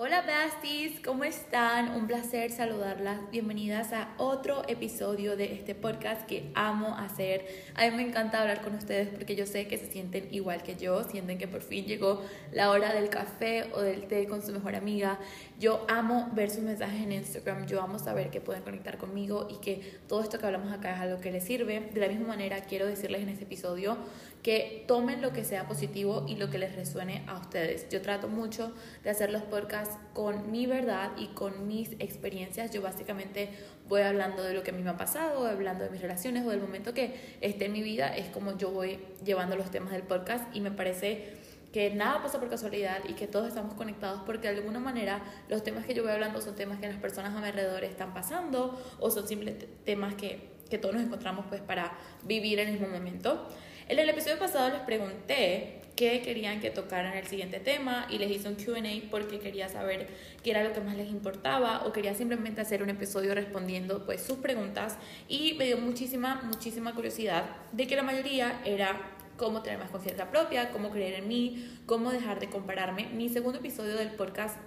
Hola 0.00 0.22
besties, 0.22 1.00
¿cómo 1.00 1.24
están? 1.24 1.90
Un 1.96 2.06
placer 2.06 2.52
saludarlas. 2.52 3.18
Bienvenidas 3.32 3.92
a 3.92 4.14
otro 4.18 4.62
episodio 4.68 5.36
de 5.36 5.52
este 5.52 5.74
podcast 5.74 6.24
que 6.24 6.52
amo 6.54 6.96
hacer. 6.96 7.44
A 7.74 7.84
mí 7.84 7.96
me 7.96 8.02
encanta 8.04 8.40
hablar 8.40 8.60
con 8.62 8.76
ustedes 8.76 9.08
porque 9.08 9.34
yo 9.34 9.44
sé 9.44 9.66
que 9.66 9.76
se 9.76 9.90
sienten 9.90 10.28
igual 10.30 10.62
que 10.62 10.76
yo, 10.76 11.02
sienten 11.02 11.36
que 11.36 11.48
por 11.48 11.62
fin 11.62 11.84
llegó 11.84 12.22
la 12.52 12.70
hora 12.70 12.94
del 12.94 13.08
café 13.08 13.72
o 13.74 13.80
del 13.80 14.06
té 14.06 14.28
con 14.28 14.40
su 14.40 14.52
mejor 14.52 14.76
amiga. 14.76 15.18
Yo 15.58 15.84
amo 15.88 16.30
ver 16.32 16.50
sus 16.50 16.62
mensajes 16.62 17.02
en 17.02 17.10
Instagram, 17.10 17.66
yo 17.66 17.82
amo 17.82 17.98
saber 17.98 18.30
que 18.30 18.40
pueden 18.40 18.62
conectar 18.62 18.98
conmigo 18.98 19.48
y 19.50 19.56
que 19.56 19.98
todo 20.06 20.22
esto 20.22 20.38
que 20.38 20.46
hablamos 20.46 20.72
acá 20.72 20.94
es 20.94 21.00
algo 21.00 21.20
que 21.20 21.32
les 21.32 21.42
sirve. 21.42 21.90
De 21.92 21.98
la 21.98 22.06
misma 22.06 22.28
manera, 22.28 22.60
quiero 22.60 22.86
decirles 22.86 23.22
en 23.22 23.30
este 23.30 23.46
episodio 23.46 23.98
que 24.42 24.84
tomen 24.86 25.20
lo 25.20 25.32
que 25.32 25.44
sea 25.44 25.66
positivo 25.66 26.24
y 26.28 26.36
lo 26.36 26.48
que 26.50 26.58
les 26.58 26.74
resuene 26.74 27.24
a 27.26 27.38
ustedes. 27.38 27.88
Yo 27.88 28.00
trato 28.00 28.28
mucho 28.28 28.72
de 29.02 29.10
hacer 29.10 29.30
los 29.30 29.42
podcasts 29.42 29.96
con 30.14 30.50
mi 30.50 30.66
verdad 30.66 31.10
y 31.16 31.28
con 31.28 31.66
mis 31.66 31.92
experiencias. 31.98 32.70
Yo 32.70 32.80
básicamente 32.80 33.50
voy 33.88 34.02
hablando 34.02 34.42
de 34.42 34.54
lo 34.54 34.62
que 34.62 34.70
a 34.70 34.74
mí 34.74 34.82
me 34.82 34.90
ha 34.90 34.96
pasado, 34.96 35.46
hablando 35.46 35.84
de 35.84 35.90
mis 35.90 36.00
relaciones 36.00 36.46
o 36.46 36.50
del 36.50 36.60
momento 36.60 36.94
que 36.94 37.36
esté 37.40 37.66
en 37.66 37.72
mi 37.72 37.82
vida. 37.82 38.14
Es 38.16 38.28
como 38.28 38.56
yo 38.56 38.70
voy 38.70 39.00
llevando 39.24 39.56
los 39.56 39.70
temas 39.70 39.92
del 39.92 40.02
podcast 40.02 40.44
y 40.54 40.60
me 40.60 40.70
parece 40.70 41.36
que 41.72 41.90
nada 41.90 42.22
pasa 42.22 42.38
por 42.38 42.48
casualidad 42.48 43.00
y 43.08 43.12
que 43.12 43.26
todos 43.26 43.48
estamos 43.48 43.74
conectados 43.74 44.22
porque 44.24 44.48
de 44.48 44.56
alguna 44.56 44.80
manera 44.80 45.22
los 45.48 45.62
temas 45.62 45.84
que 45.84 45.94
yo 45.94 46.02
voy 46.02 46.12
hablando 46.12 46.40
son 46.40 46.54
temas 46.54 46.78
que 46.78 46.88
las 46.88 46.96
personas 46.96 47.36
a 47.36 47.40
mi 47.40 47.48
alrededor 47.48 47.84
están 47.84 48.14
pasando 48.14 48.82
o 49.00 49.10
son 49.10 49.28
simples 49.28 49.56
temas 49.84 50.14
que, 50.14 50.48
que 50.70 50.78
todos 50.78 50.94
nos 50.94 51.04
encontramos 51.04 51.44
pues 51.48 51.60
para 51.60 51.92
vivir 52.24 52.58
en 52.60 52.68
el 52.68 52.72
mismo 52.74 52.88
momento. 52.88 53.48
En 53.88 53.98
el 53.98 54.10
episodio 54.10 54.38
pasado 54.38 54.68
les 54.68 54.82
pregunté 54.82 55.80
qué 55.96 56.20
querían 56.20 56.60
que 56.60 56.68
tocaran 56.68 57.16
el 57.16 57.26
siguiente 57.26 57.58
tema 57.58 58.06
y 58.10 58.18
les 58.18 58.30
hice 58.30 58.46
un 58.46 58.56
QA 58.56 59.08
porque 59.10 59.38
quería 59.38 59.70
saber 59.70 60.08
qué 60.44 60.50
era 60.50 60.62
lo 60.62 60.74
que 60.74 60.82
más 60.82 60.94
les 60.94 61.08
importaba 61.08 61.86
o 61.86 61.92
quería 61.94 62.14
simplemente 62.14 62.60
hacer 62.60 62.82
un 62.82 62.90
episodio 62.90 63.34
respondiendo 63.34 64.04
pues 64.04 64.20
sus 64.20 64.36
preguntas 64.36 64.98
y 65.26 65.54
me 65.54 65.64
dio 65.64 65.78
muchísima, 65.78 66.42
muchísima 66.44 66.94
curiosidad 66.94 67.46
de 67.72 67.86
que 67.86 67.96
la 67.96 68.02
mayoría 68.02 68.60
era 68.66 69.00
cómo 69.38 69.62
tener 69.62 69.78
más 69.78 69.88
confianza 69.88 70.30
propia, 70.30 70.70
cómo 70.70 70.90
creer 70.90 71.14
en 71.14 71.26
mí, 71.26 71.80
cómo 71.86 72.10
dejar 72.10 72.40
de 72.40 72.50
compararme. 72.50 73.06
Mi 73.14 73.30
segundo 73.30 73.60
episodio 73.60 73.96
del 73.96 74.10
podcast 74.10 74.58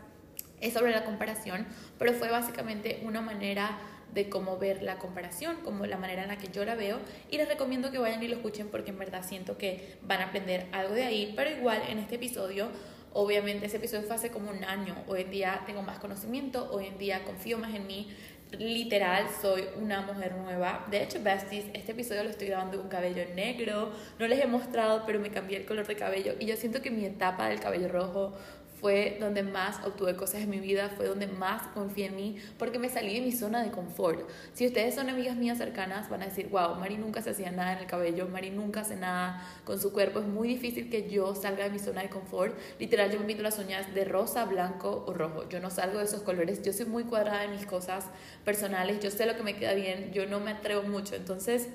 es 0.62 0.74
sobre 0.74 0.94
la 0.94 1.03
comparación, 1.03 1.68
pero 2.00 2.14
fue 2.14 2.31
básicamente 2.31 3.02
una 3.03 3.22
manera 3.22 3.78
de 4.14 4.30
cómo 4.30 4.58
ver 4.58 4.84
la 4.84 4.98
comparación, 4.98 5.58
como 5.64 5.86
la 5.86 5.98
manera 5.98 6.23
en 6.23 6.30
la 6.30 6.38
que 6.38 6.50
yo 6.50 6.66
la 6.66 6.76
veo 6.76 7.00
y 7.30 7.38
les 7.38 7.48
recomiendo 7.48 7.92
que 7.92 7.98
vayan 7.98 8.22
y 8.23 8.28
lo 8.28 8.36
escuchen 8.36 8.70
porque 8.70 8.92
en 8.92 9.00
verdad 9.00 9.23
siento 9.28 9.58
que 9.58 9.98
van 10.02 10.22
a 10.22 10.26
aprender 10.26 10.68
algo 10.72 10.94
de 10.94 11.03
ahí, 11.03 11.34
pero 11.36 11.50
igual 11.50 11.81
en 11.90 12.00
este 12.00 12.16
episodio 12.16 12.70
Obviamente 13.14 13.66
ese 13.66 13.78
episodio 13.78 14.03
fue 14.03 14.16
hace 14.16 14.31
como 14.31 14.50
un 14.52 14.64
año. 14.64 14.95
Hoy 15.08 15.22
en 15.22 15.31
día 15.31 15.64
tengo 15.66 15.81
más 15.81 16.00
conocimiento, 16.00 16.70
hoy 16.72 16.86
en 16.86 16.98
día 16.98 17.23
confío 17.26 17.58
más 17.58 17.76
en 17.76 17.86
mí. 17.86 18.09
Literal, 18.58 19.28
soy 19.42 19.66
una 19.78 20.02
mujer 20.02 20.36
nueva. 20.36 20.86
De 20.90 21.03
hecho, 21.03 21.22
besties, 21.22 21.66
este 21.73 21.92
episodio 21.92 22.23
lo 22.23 22.30
estoy 22.30 22.48
grabando 22.48 22.78
con 22.78 22.90
cabello 22.90 23.23
negro. 23.36 23.92
No 24.18 24.28
les 24.28 24.40
he 24.40 24.48
mostrado, 24.48 25.03
pero 25.06 25.20
me 25.20 25.30
cambié 25.30 25.58
el 25.58 25.66
color 25.66 25.88
de 25.88 25.96
cabello. 25.96 26.36
Y 26.40 26.46
yo 26.46 26.56
siento 26.56 26.81
que 26.81 26.90
mi 26.90 27.06
etapa 27.06 27.50
del 27.50 27.59
cabello 27.59 27.90
rojo 27.90 28.34
fue 28.82 29.18
donde 29.20 29.44
más 29.44 29.86
obtuve 29.86 30.16
cosas 30.16 30.42
en 30.42 30.50
mi 30.50 30.60
vida, 30.60 30.90
fue 30.90 31.06
donde 31.06 31.28
más 31.28 31.68
confié 31.68 32.08
en 32.08 32.16
mí, 32.16 32.38
porque 32.58 32.80
me 32.80 32.90
salí 32.90 33.14
de 33.14 33.22
mi 33.22 33.32
zona 33.32 33.64
de 33.64 33.70
confort. 33.70 34.28
Si 34.54 34.66
ustedes 34.66 34.96
son 34.96 35.10
amigas 35.10 35.38
mías 35.38 35.60
cercanas, 35.60 36.10
van 36.10 36.24
a 36.24 36.26
decir, 36.26 36.50
wow, 36.50 36.76
Mari 36.76 36.98
nunca 36.98 37.22
se 37.22 37.30
hacía 37.30 37.52
nada 37.52 37.74
en 37.74 37.80
el 37.80 37.86
cabello, 37.86 38.28
Mari 38.28 38.50
nunca 38.50 38.82
hace 38.82 38.96
nada 38.96 39.48
con 39.66 39.80
su 39.80 39.94
cuerpo, 39.94 40.20
es 40.20 40.26
muy 40.26 40.48
difícil 40.48 40.90
que 40.90 41.09
yo 41.09 41.36
salga 41.36 41.64
de 41.64 41.70
mi 41.70 41.80
zona 41.80 42.02
de 42.02 42.09
confort. 42.09 42.58
Literal, 42.80 43.12
yo 43.12 43.20
me 43.20 43.26
pinto 43.26 43.44
las 43.44 43.59
uñas 43.59 43.94
de 43.94 44.04
rosa, 44.04 44.46
blanco 44.46 45.06
o 45.08 45.14
rojo, 45.14 45.48
yo 45.48 45.59
no 45.59 45.70
salgo 45.70 46.00
de 46.00 46.06
esos 46.06 46.24
colores, 46.24 46.64
yo 46.64 46.74
soy 46.74 46.88
muy 46.88 47.04
cuadrada 47.04 47.46
en 47.46 47.52
mis 47.52 47.68
cosas 47.68 48.06
personales, 48.44 49.00
yo 49.00 49.12
sé 49.12 49.28
lo 49.28 49.36
que 49.36 49.44
me 49.44 49.56
queda 49.56 49.74
bien, 49.74 50.12
yo 50.12 50.26
no 50.26 50.40
me 50.40 50.52
atrevo 50.52 50.84
mucho, 50.84 51.16
entonces 51.16 51.68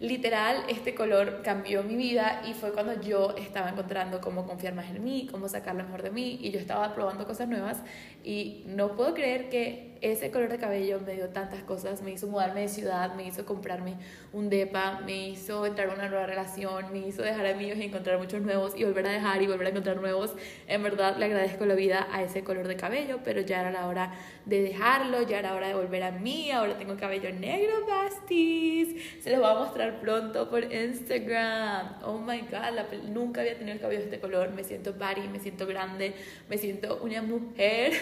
literal 0.00 0.64
este 0.68 0.94
color 0.94 1.42
cambió 1.42 1.82
mi 1.82 1.96
vida 1.96 2.42
y 2.48 2.54
fue 2.54 2.72
cuando 2.72 3.00
yo 3.00 3.34
estaba 3.36 3.70
encontrando 3.70 4.20
cómo 4.20 4.46
confiar 4.46 4.74
más 4.74 4.86
en 4.90 5.02
mí, 5.02 5.28
cómo 5.30 5.48
sacar 5.48 5.74
lo 5.74 5.84
mejor 5.84 6.02
de 6.02 6.10
mí 6.10 6.38
y 6.40 6.50
yo 6.50 6.60
estaba 6.60 6.94
probando 6.94 7.26
cosas 7.26 7.48
nuevas 7.48 7.82
y 8.22 8.62
no 8.66 8.94
puedo 8.94 9.14
creer 9.14 9.48
que 9.48 9.97
ese 10.00 10.30
color 10.30 10.48
de 10.48 10.58
cabello 10.58 11.00
me 11.04 11.14
dio 11.14 11.28
tantas 11.28 11.62
cosas, 11.62 12.02
me 12.02 12.12
hizo 12.12 12.26
mudarme 12.26 12.62
de 12.62 12.68
ciudad, 12.68 13.14
me 13.14 13.26
hizo 13.26 13.44
comprarme 13.44 13.94
un 14.32 14.48
depa, 14.48 15.00
me 15.04 15.28
hizo 15.28 15.66
entrar 15.66 15.88
en 15.88 15.94
una 15.94 16.08
nueva 16.08 16.26
relación, 16.26 16.92
me 16.92 16.98
hizo 16.98 17.22
dejar 17.22 17.46
amigos 17.46 17.78
y 17.78 17.84
encontrar 17.84 18.18
muchos 18.18 18.42
nuevos 18.42 18.74
y 18.76 18.84
volver 18.84 19.06
a 19.06 19.10
dejar 19.10 19.42
y 19.42 19.46
volver 19.46 19.68
a 19.68 19.70
encontrar 19.70 19.96
nuevos. 19.96 20.34
En 20.66 20.82
verdad 20.82 21.16
le 21.16 21.26
agradezco 21.26 21.66
la 21.66 21.74
vida 21.74 22.08
a 22.12 22.22
ese 22.22 22.44
color 22.44 22.68
de 22.68 22.76
cabello, 22.76 23.20
pero 23.24 23.40
ya 23.40 23.60
era 23.60 23.70
la 23.70 23.86
hora 23.86 24.12
de 24.44 24.62
dejarlo, 24.62 25.22
ya 25.22 25.38
era 25.38 25.54
hora 25.54 25.68
de 25.68 25.74
volver 25.74 26.02
a 26.02 26.10
mí, 26.10 26.50
ahora 26.50 26.78
tengo 26.78 26.96
cabello 26.96 27.32
negro, 27.32 27.86
besties. 27.86 29.22
Se 29.22 29.30
los 29.30 29.40
voy 29.40 29.50
a 29.50 29.54
mostrar 29.54 30.00
pronto 30.00 30.48
por 30.48 30.72
Instagram. 30.72 32.02
Oh 32.04 32.18
my 32.18 32.40
god, 32.42 33.08
nunca 33.08 33.40
había 33.40 33.56
tenido 33.56 33.74
el 33.74 33.80
cabello 33.80 34.00
de 34.00 34.06
este 34.06 34.20
color, 34.20 34.50
me 34.50 34.64
siento 34.64 34.92
body, 34.94 35.28
me 35.28 35.40
siento 35.40 35.66
grande, 35.66 36.14
me 36.48 36.58
siento 36.58 37.00
una 37.02 37.22
mujer. 37.22 37.92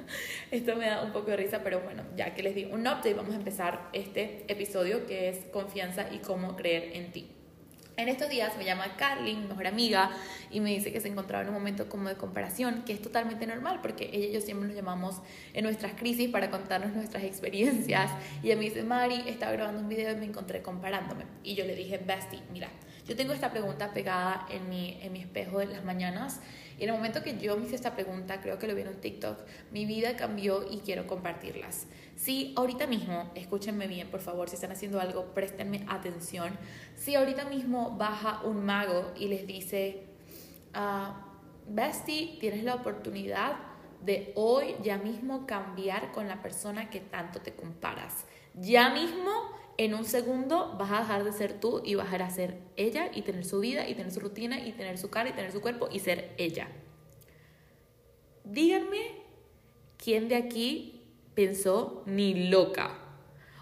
Esto 0.50 0.76
me 0.76 0.86
da 0.86 1.02
un 1.02 1.12
poco 1.12 1.30
de 1.30 1.36
pero 1.62 1.80
bueno, 1.80 2.02
ya 2.16 2.34
que 2.34 2.42
les 2.42 2.54
di 2.54 2.64
un 2.64 2.80
update, 2.80 3.14
vamos 3.14 3.32
a 3.32 3.36
empezar 3.36 3.88
este 3.92 4.44
episodio 4.48 5.06
que 5.06 5.28
es 5.28 5.44
confianza 5.52 6.06
y 6.12 6.18
cómo 6.18 6.56
creer 6.56 6.90
en 6.94 7.12
ti. 7.12 7.30
En 7.96 8.10
estos 8.10 8.28
días 8.28 8.54
me 8.58 8.64
llama 8.66 8.94
Carly, 8.98 9.34
mi 9.36 9.46
mejor 9.46 9.66
amiga, 9.66 10.10
y 10.50 10.60
me 10.60 10.68
dice 10.68 10.92
que 10.92 11.00
se 11.00 11.08
encontraba 11.08 11.42
en 11.42 11.48
un 11.48 11.54
momento 11.54 11.88
como 11.88 12.10
de 12.10 12.16
comparación, 12.16 12.82
que 12.84 12.92
es 12.92 13.00
totalmente 13.00 13.46
normal, 13.46 13.78
porque 13.80 14.10
ella 14.12 14.26
y 14.26 14.32
yo 14.32 14.42
siempre 14.42 14.68
nos 14.68 14.76
llamamos 14.76 15.22
en 15.54 15.64
nuestras 15.64 15.94
crisis 15.94 16.28
para 16.28 16.50
contarnos 16.50 16.92
nuestras 16.94 17.24
experiencias. 17.24 18.10
Y 18.42 18.48
ella 18.48 18.56
me 18.56 18.64
dice, 18.64 18.82
Mari, 18.82 19.24
estaba 19.26 19.52
grabando 19.52 19.80
un 19.80 19.88
video 19.88 20.12
y 20.12 20.16
me 20.16 20.26
encontré 20.26 20.60
comparándome. 20.60 21.24
Y 21.42 21.54
yo 21.54 21.64
le 21.64 21.74
dije, 21.74 21.96
Bestie, 21.96 22.42
mira, 22.52 22.68
yo 23.06 23.14
tengo 23.16 23.32
esta 23.32 23.52
pregunta 23.52 23.92
pegada 23.92 24.46
en 24.50 24.68
mi, 24.68 24.98
en 25.00 25.12
mi 25.12 25.20
espejo 25.20 25.60
de 25.60 25.66
las 25.66 25.84
mañanas 25.84 26.40
y 26.78 26.82
en 26.82 26.90
el 26.90 26.96
momento 26.96 27.22
que 27.22 27.38
yo 27.38 27.56
me 27.56 27.64
hice 27.64 27.76
esta 27.76 27.94
pregunta, 27.94 28.40
creo 28.40 28.58
que 28.58 28.66
lo 28.66 28.74
vi 28.74 28.82
en 28.82 29.00
TikTok, 29.00 29.38
mi 29.70 29.86
vida 29.86 30.16
cambió 30.16 30.70
y 30.70 30.78
quiero 30.80 31.06
compartirlas. 31.06 31.86
Si 32.16 32.52
ahorita 32.56 32.86
mismo, 32.86 33.30
escúchenme 33.34 33.86
bien, 33.86 34.10
por 34.10 34.20
favor, 34.20 34.48
si 34.48 34.56
están 34.56 34.72
haciendo 34.72 35.00
algo, 35.00 35.32
préstenme 35.34 35.84
atención. 35.88 36.56
Si 36.94 37.14
ahorita 37.14 37.44
mismo 37.46 37.96
baja 37.96 38.42
un 38.42 38.64
mago 38.64 39.12
y 39.16 39.28
les 39.28 39.46
dice, 39.46 40.04
uh, 40.74 41.12
Bestie, 41.68 42.38
tienes 42.40 42.62
la 42.62 42.74
oportunidad 42.74 43.56
de 44.04 44.32
hoy 44.36 44.76
ya 44.82 44.98
mismo 44.98 45.46
cambiar 45.46 46.12
con 46.12 46.28
la 46.28 46.42
persona 46.42 46.90
que 46.90 47.00
tanto 47.00 47.40
te 47.40 47.54
comparas. 47.54 48.26
Ya 48.54 48.90
mismo 48.90 49.32
en 49.78 49.94
un 49.94 50.04
segundo 50.04 50.74
vas 50.78 50.90
a 50.90 51.00
dejar 51.00 51.24
de 51.24 51.32
ser 51.32 51.60
tú 51.60 51.82
y 51.84 51.94
vas 51.94 52.12
a 52.12 52.30
ser 52.30 52.58
ella 52.76 53.10
y 53.14 53.22
tener 53.22 53.44
su 53.44 53.60
vida 53.60 53.88
y 53.88 53.94
tener 53.94 54.12
su 54.12 54.20
rutina 54.20 54.64
y 54.66 54.72
tener 54.72 54.98
su 54.98 55.10
cara 55.10 55.28
y 55.28 55.32
tener 55.32 55.52
su 55.52 55.60
cuerpo 55.60 55.88
y 55.90 55.98
ser 55.98 56.34
ella. 56.38 56.68
Díganme 58.44 59.12
quién 59.96 60.28
de 60.28 60.36
aquí 60.36 61.02
pensó 61.34 62.02
ni 62.06 62.48
loca. 62.48 62.98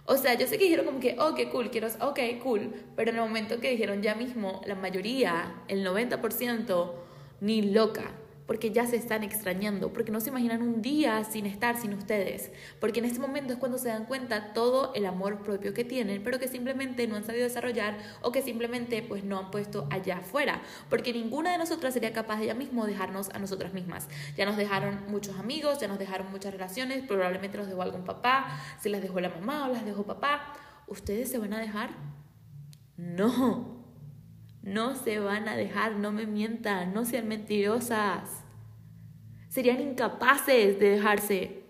O 0.07 0.17
sea, 0.17 0.35
yo 0.35 0.47
sé 0.47 0.59
que 0.59 0.65
dijeron 0.65 0.85
como 0.85 1.01
que, 1.01 1.17
oh, 1.19 1.35
qué 1.35 1.49
cool, 1.49 1.71
quiero, 1.71 1.89
ok, 2.01 2.21
cool, 2.43 2.73
pero 2.95 3.11
en 3.11 3.17
el 3.17 3.23
momento 3.23 3.59
que 3.59 3.71
dijeron 3.71 4.03
ya 4.03 4.15
mismo, 4.15 4.61
la 4.67 4.75
mayoría, 4.75 5.63
el 5.69 5.85
90%, 5.85 6.93
ni 7.41 7.63
loca 7.63 8.13
porque 8.47 8.71
ya 8.71 8.87
se 8.87 8.97
están 8.97 9.23
extrañando, 9.23 9.93
porque 9.93 10.13
no 10.13 10.21
se 10.21 10.31
imaginan 10.31 10.63
un 10.63 10.83
día 10.83 11.25
sin 11.25 11.47
estar 11.47 11.81
sin 11.81 11.95
ustedes, 11.95 12.51
porque 12.81 13.01
en 13.01 13.07
ese 13.07 13.19
momento 13.19 13.53
es 13.53 13.59
cuando 13.59 13.79
se 13.79 13.89
dan 13.89 14.05
cuenta 14.05 14.53
todo 14.53 14.93
el 14.95 15.07
amor 15.07 15.43
propio 15.43 15.73
que 15.73 15.85
tienen, 15.85 16.23
pero 16.23 16.39
que 16.39 16.49
simplemente 16.49 17.07
no 17.07 17.17
han 17.17 17.25
sabido 17.25 17.45
desarrollar 17.45 17.97
o 18.23 18.33
que 18.33 18.43
simplemente 18.43 19.03
pues 19.03 19.25
no 19.25 19.39
han 19.39 19.51
puesto 19.51 19.87
allá 19.91 20.19
afuera, 20.19 20.63
porque 20.91 21.13
ninguna 21.13 21.53
de 21.53 21.59
nosotras 21.59 21.95
sería 21.95 22.13
capaz 22.13 22.39
de 22.41 22.47
ya 22.47 22.55
mismo 22.55 22.87
dejarnos 22.87 23.31
a 23.31 23.39
nosotras 23.39 23.73
mismas. 23.73 24.09
Ya 24.37 24.45
nos 24.45 24.57
dejaron 24.57 25.01
muchos 25.09 25.39
amigos, 25.39 25.79
ya 25.81 25.89
nos 25.89 25.99
dejaron 25.99 26.31
muchas 26.31 26.53
relaciones, 26.53 27.05
probablemente 27.07 27.57
nos 27.57 27.69
dejó 27.69 27.83
algún 27.83 28.05
papá, 28.05 28.61
se 28.81 28.91
las 28.91 29.01
dejó 29.01 29.21
la 29.21 29.31
mamá 29.31 29.67
o 29.69 29.73
las 29.73 29.85
dejó 29.85 30.05
papá. 30.05 30.53
¿Ustedes 30.87 31.31
se 31.31 31.39
van 31.39 31.55
a 31.55 31.59
dejar? 31.59 31.91
No. 32.97 33.84
No 34.65 34.95
se 34.95 35.19
van 35.19 35.47
a 35.47 35.57
dejar, 35.57 35.97
no 35.97 36.11
me 36.11 36.27
mientan, 36.27 36.95
no 36.95 37.05
sean 37.05 37.29
mentirosas. 37.29 38.31
Serían 39.51 39.83
incapaces 39.83 40.81
de 40.81 40.89
dejarse. 40.89 41.65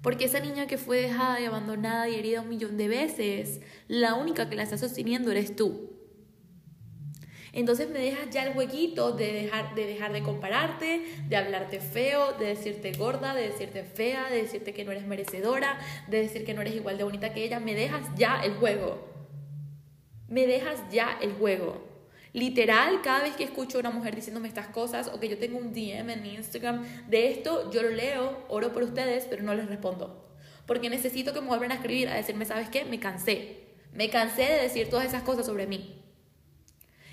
Porque 0.00 0.26
esa 0.26 0.38
niña 0.38 0.68
que 0.68 0.78
fue 0.78 1.02
dejada 1.02 1.40
y 1.40 1.44
abandonada 1.44 2.08
y 2.08 2.14
herida 2.14 2.40
un 2.40 2.48
millón 2.48 2.76
de 2.76 2.86
veces, 2.86 3.60
la 3.88 4.14
única 4.14 4.48
que 4.48 4.54
la 4.54 4.62
está 4.62 4.78
sosteniendo 4.78 5.32
eres 5.32 5.56
tú. 5.56 5.90
Entonces 7.52 7.90
me 7.90 7.98
dejas 7.98 8.30
ya 8.30 8.44
el 8.44 8.56
huequito 8.56 9.10
de 9.10 9.32
dejar, 9.32 9.74
de 9.74 9.86
dejar 9.86 10.12
de 10.12 10.22
compararte, 10.22 11.02
de 11.26 11.36
hablarte 11.36 11.80
feo, 11.80 12.34
de 12.34 12.46
decirte 12.46 12.92
gorda, 12.92 13.34
de 13.34 13.48
decirte 13.48 13.82
fea, 13.82 14.30
de 14.30 14.42
decirte 14.42 14.72
que 14.72 14.84
no 14.84 14.92
eres 14.92 15.04
merecedora, 15.04 15.80
de 16.06 16.20
decir 16.20 16.44
que 16.44 16.54
no 16.54 16.60
eres 16.60 16.76
igual 16.76 16.96
de 16.96 17.02
bonita 17.02 17.34
que 17.34 17.42
ella. 17.42 17.58
Me 17.58 17.74
dejas 17.74 18.06
ya 18.16 18.40
el 18.44 18.54
juego. 18.54 19.17
Me 20.28 20.46
dejas 20.46 20.80
ya 20.90 21.18
el 21.20 21.32
juego. 21.32 21.88
Literal, 22.32 23.00
cada 23.02 23.22
vez 23.22 23.34
que 23.34 23.44
escucho 23.44 23.78
a 23.78 23.80
una 23.80 23.90
mujer 23.90 24.14
diciéndome 24.14 24.48
estas 24.48 24.68
cosas 24.68 25.08
o 25.08 25.18
que 25.18 25.28
yo 25.28 25.38
tengo 25.38 25.58
un 25.58 25.72
DM 25.72 26.10
en 26.10 26.26
Instagram 26.26 26.84
de 27.08 27.30
esto, 27.30 27.70
yo 27.70 27.82
lo 27.82 27.90
leo, 27.90 28.44
oro 28.48 28.72
por 28.72 28.82
ustedes, 28.82 29.26
pero 29.28 29.42
no 29.42 29.54
les 29.54 29.66
respondo. 29.66 30.28
Porque 30.66 30.90
necesito 30.90 31.32
que 31.32 31.40
me 31.40 31.48
vuelvan 31.48 31.72
a 31.72 31.76
escribir, 31.76 32.08
a 32.08 32.14
decirme, 32.14 32.44
¿sabes 32.44 32.68
qué? 32.68 32.84
Me 32.84 33.00
cansé. 33.00 33.68
Me 33.92 34.10
cansé 34.10 34.42
de 34.42 34.62
decir 34.62 34.90
todas 34.90 35.06
esas 35.06 35.22
cosas 35.22 35.46
sobre 35.46 35.66
mí. 35.66 36.02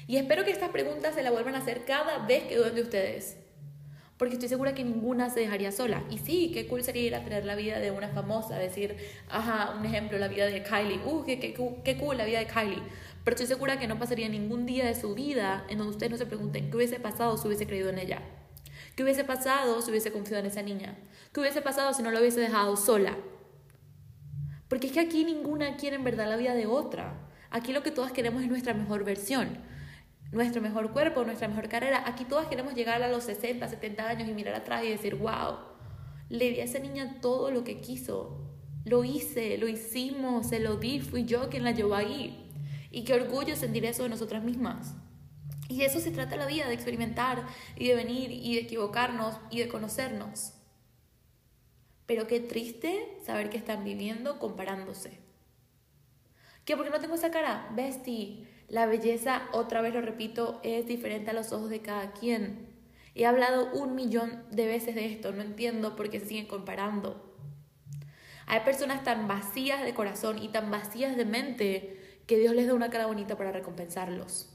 Y 0.08 0.18
espero 0.18 0.44
que 0.44 0.52
estas 0.52 0.70
preguntas 0.70 1.16
se 1.16 1.24
las 1.24 1.32
vuelvan 1.32 1.56
a 1.56 1.60
hacer 1.60 1.86
cada 1.86 2.26
vez 2.28 2.44
que 2.44 2.58
duden 2.58 2.76
de 2.76 2.82
ustedes. 2.82 3.38
Porque 4.18 4.36
estoy 4.36 4.48
segura 4.48 4.74
que 4.74 4.84
ninguna 4.84 5.30
se 5.30 5.42
dejaría 5.42 5.72
sola. 5.72 6.04
Y 6.10 6.20
sí, 6.20 6.52
qué 6.54 6.68
cool 6.68 6.84
sería 6.84 7.04
ir 7.04 7.16
a 7.16 7.24
tener 7.24 7.46
la 7.46 7.56
vida 7.56 7.80
de 7.80 7.92
una 7.92 8.08
famosa, 8.10 8.58
decir, 8.58 8.96
ajá, 9.30 9.76
un 9.78 9.86
ejemplo, 9.86 10.18
la 10.18 10.30
vida 10.30 10.46
de 10.46 10.64
Kylie. 10.64 11.02
Uh, 11.06 11.26
qué, 11.26 11.98
cool 12.00 12.18
la 12.18 12.24
vida 12.24 12.40
de 12.40 12.48
Kylie. 12.48 12.82
Pero 13.24 13.36
estoy 13.36 13.48
segura 13.48 13.78
que 13.78 13.88
no 13.88 14.00
pasaría 14.00 14.30
ningún 14.30 14.66
día 14.66 14.86
de 14.86 14.96
su 14.96 15.16
vida 15.16 15.66
en 15.68 15.80
donde 15.80 15.92
ustedes 15.92 16.12
no 16.12 16.18
se 16.18 16.26
pregunten 16.26 16.70
qué 16.70 16.78
hubiese 16.78 17.00
pasado 17.00 17.38
si 17.38 17.48
hubiese 17.48 17.68
creído 17.68 17.90
en 17.90 18.00
ella. 18.00 18.22
¿Qué 18.96 19.04
hubiese 19.04 19.26
pasado 19.26 19.82
si 19.82 19.92
hubiese 19.92 20.14
confiado 20.14 20.40
en 20.40 20.50
esa 20.50 20.62
niña? 20.62 20.96
¿Qué 21.34 21.42
hubiese 21.42 21.62
pasado 21.62 21.94
si 21.94 22.02
no 22.02 22.12
la 22.12 22.22
hubiese 22.22 22.40
dejado 22.40 22.78
sola? 22.78 23.18
Porque 24.70 24.88
es 24.88 24.94
que 24.94 25.02
aquí 25.02 25.26
ninguna 25.26 25.76
quiere 25.76 25.98
en 25.98 26.06
verdad 26.06 26.30
la 26.30 26.38
vida 26.38 26.54
de 26.54 26.66
otra. 26.66 27.14
Aquí 27.50 27.74
lo 27.74 27.84
que 27.84 27.92
todas 27.92 28.14
queremos 28.14 28.44
es 28.44 28.50
nuestra 28.50 28.74
mejor 28.74 29.04
versión, 29.04 29.58
nuestro 30.32 30.62
mejor 30.62 30.92
cuerpo, 30.92 31.24
nuestra 31.24 31.48
mejor 31.48 31.70
carrera. 31.70 32.04
Aquí 32.06 32.26
todas 32.26 32.48
queremos 32.48 32.74
llegar 32.74 33.02
a 33.02 33.10
los 33.10 33.24
60, 33.24 33.68
70 33.68 34.08
años 34.08 34.30
y 34.30 34.34
mirar 34.34 34.56
atrás 34.56 34.84
y 34.84 34.90
decir, 34.90 35.16
wow, 35.16 35.58
le 36.30 36.52
di 36.52 36.60
a 36.60 36.64
esa 36.64 36.80
niña 36.80 37.20
todo 37.22 37.52
lo 37.52 37.64
que 37.64 37.80
quiso. 37.82 38.42
Lo 38.84 39.04
hice, 39.04 39.58
lo 39.58 39.68
hicimos, 39.68 40.48
se 40.50 40.60
lo 40.60 40.78
di, 40.78 41.00
fui 41.00 41.26
yo 41.26 41.50
quien 41.50 41.64
la 41.64 41.72
llevó 41.72 41.96
ahí. 41.96 42.52
Y 42.92 43.04
qué 43.04 43.14
orgullo 43.14 43.56
sentir 43.56 43.86
eso 43.86 44.04
de 44.04 44.10
nosotras 44.10 44.44
mismas. 44.44 44.94
Y 45.68 45.80
de 45.80 45.86
eso 45.86 46.00
se 46.00 46.12
trata 46.12 46.36
la 46.36 46.46
vida, 46.46 46.68
de 46.68 46.76
experimentar 46.76 47.46
y 47.76 47.88
de 47.88 47.96
venir 47.96 48.32
y 48.32 48.56
de 48.56 48.62
equivocarnos 48.62 49.36
y 49.50 49.60
de 49.60 49.68
conocernos. 49.68 50.54
Pero 52.06 52.28
qué 52.28 52.40
triste 52.40 53.18
saber 53.26 53.50
que 53.50 53.58
están 53.58 53.84
viviendo 53.84 54.38
comparándose. 54.38 55.20
¿Qué? 56.64 56.76
Porque 56.76 56.92
no 56.92 57.00
tengo 57.00 57.16
esa 57.16 57.32
cara. 57.32 57.70
Bestie, 57.76 58.48
la 58.68 58.86
belleza, 58.86 59.44
otra 59.52 59.82
vez 59.82 59.94
lo 59.94 60.02
repito, 60.02 60.60
es 60.64 60.88
diferente 60.88 61.32
a 61.32 61.34
los 61.34 61.52
ojos 61.52 61.70
de 61.70 61.82
cada 61.82 62.14
quien. 62.14 62.68
He 63.14 63.26
hablado 63.26 63.72
un 63.74 63.96
millón 63.96 64.44
de 64.52 64.66
veces 64.66 64.96
de 64.96 65.06
esto, 65.06 65.32
no 65.32 65.42
entiendo 65.42 65.96
por 65.96 66.10
qué 66.10 66.20
se 66.20 66.28
siguen 66.28 66.48
comparando. 66.48 67.36
Hay 68.48 68.62
personas 68.62 69.04
tan 69.04 69.28
vacías 69.28 69.84
de 69.84 69.94
corazón 69.94 70.42
y 70.42 70.50
tan 70.50 70.70
vacías 70.70 71.16
de 71.16 71.26
mente 71.26 72.20
que 72.28 72.38
Dios 72.38 72.56
les 72.56 72.68
dé 72.68 72.74
una 72.74 72.90
cara 72.90 73.06
bonita 73.06 73.38
para 73.38 73.52
recompensarlos. 73.52 74.52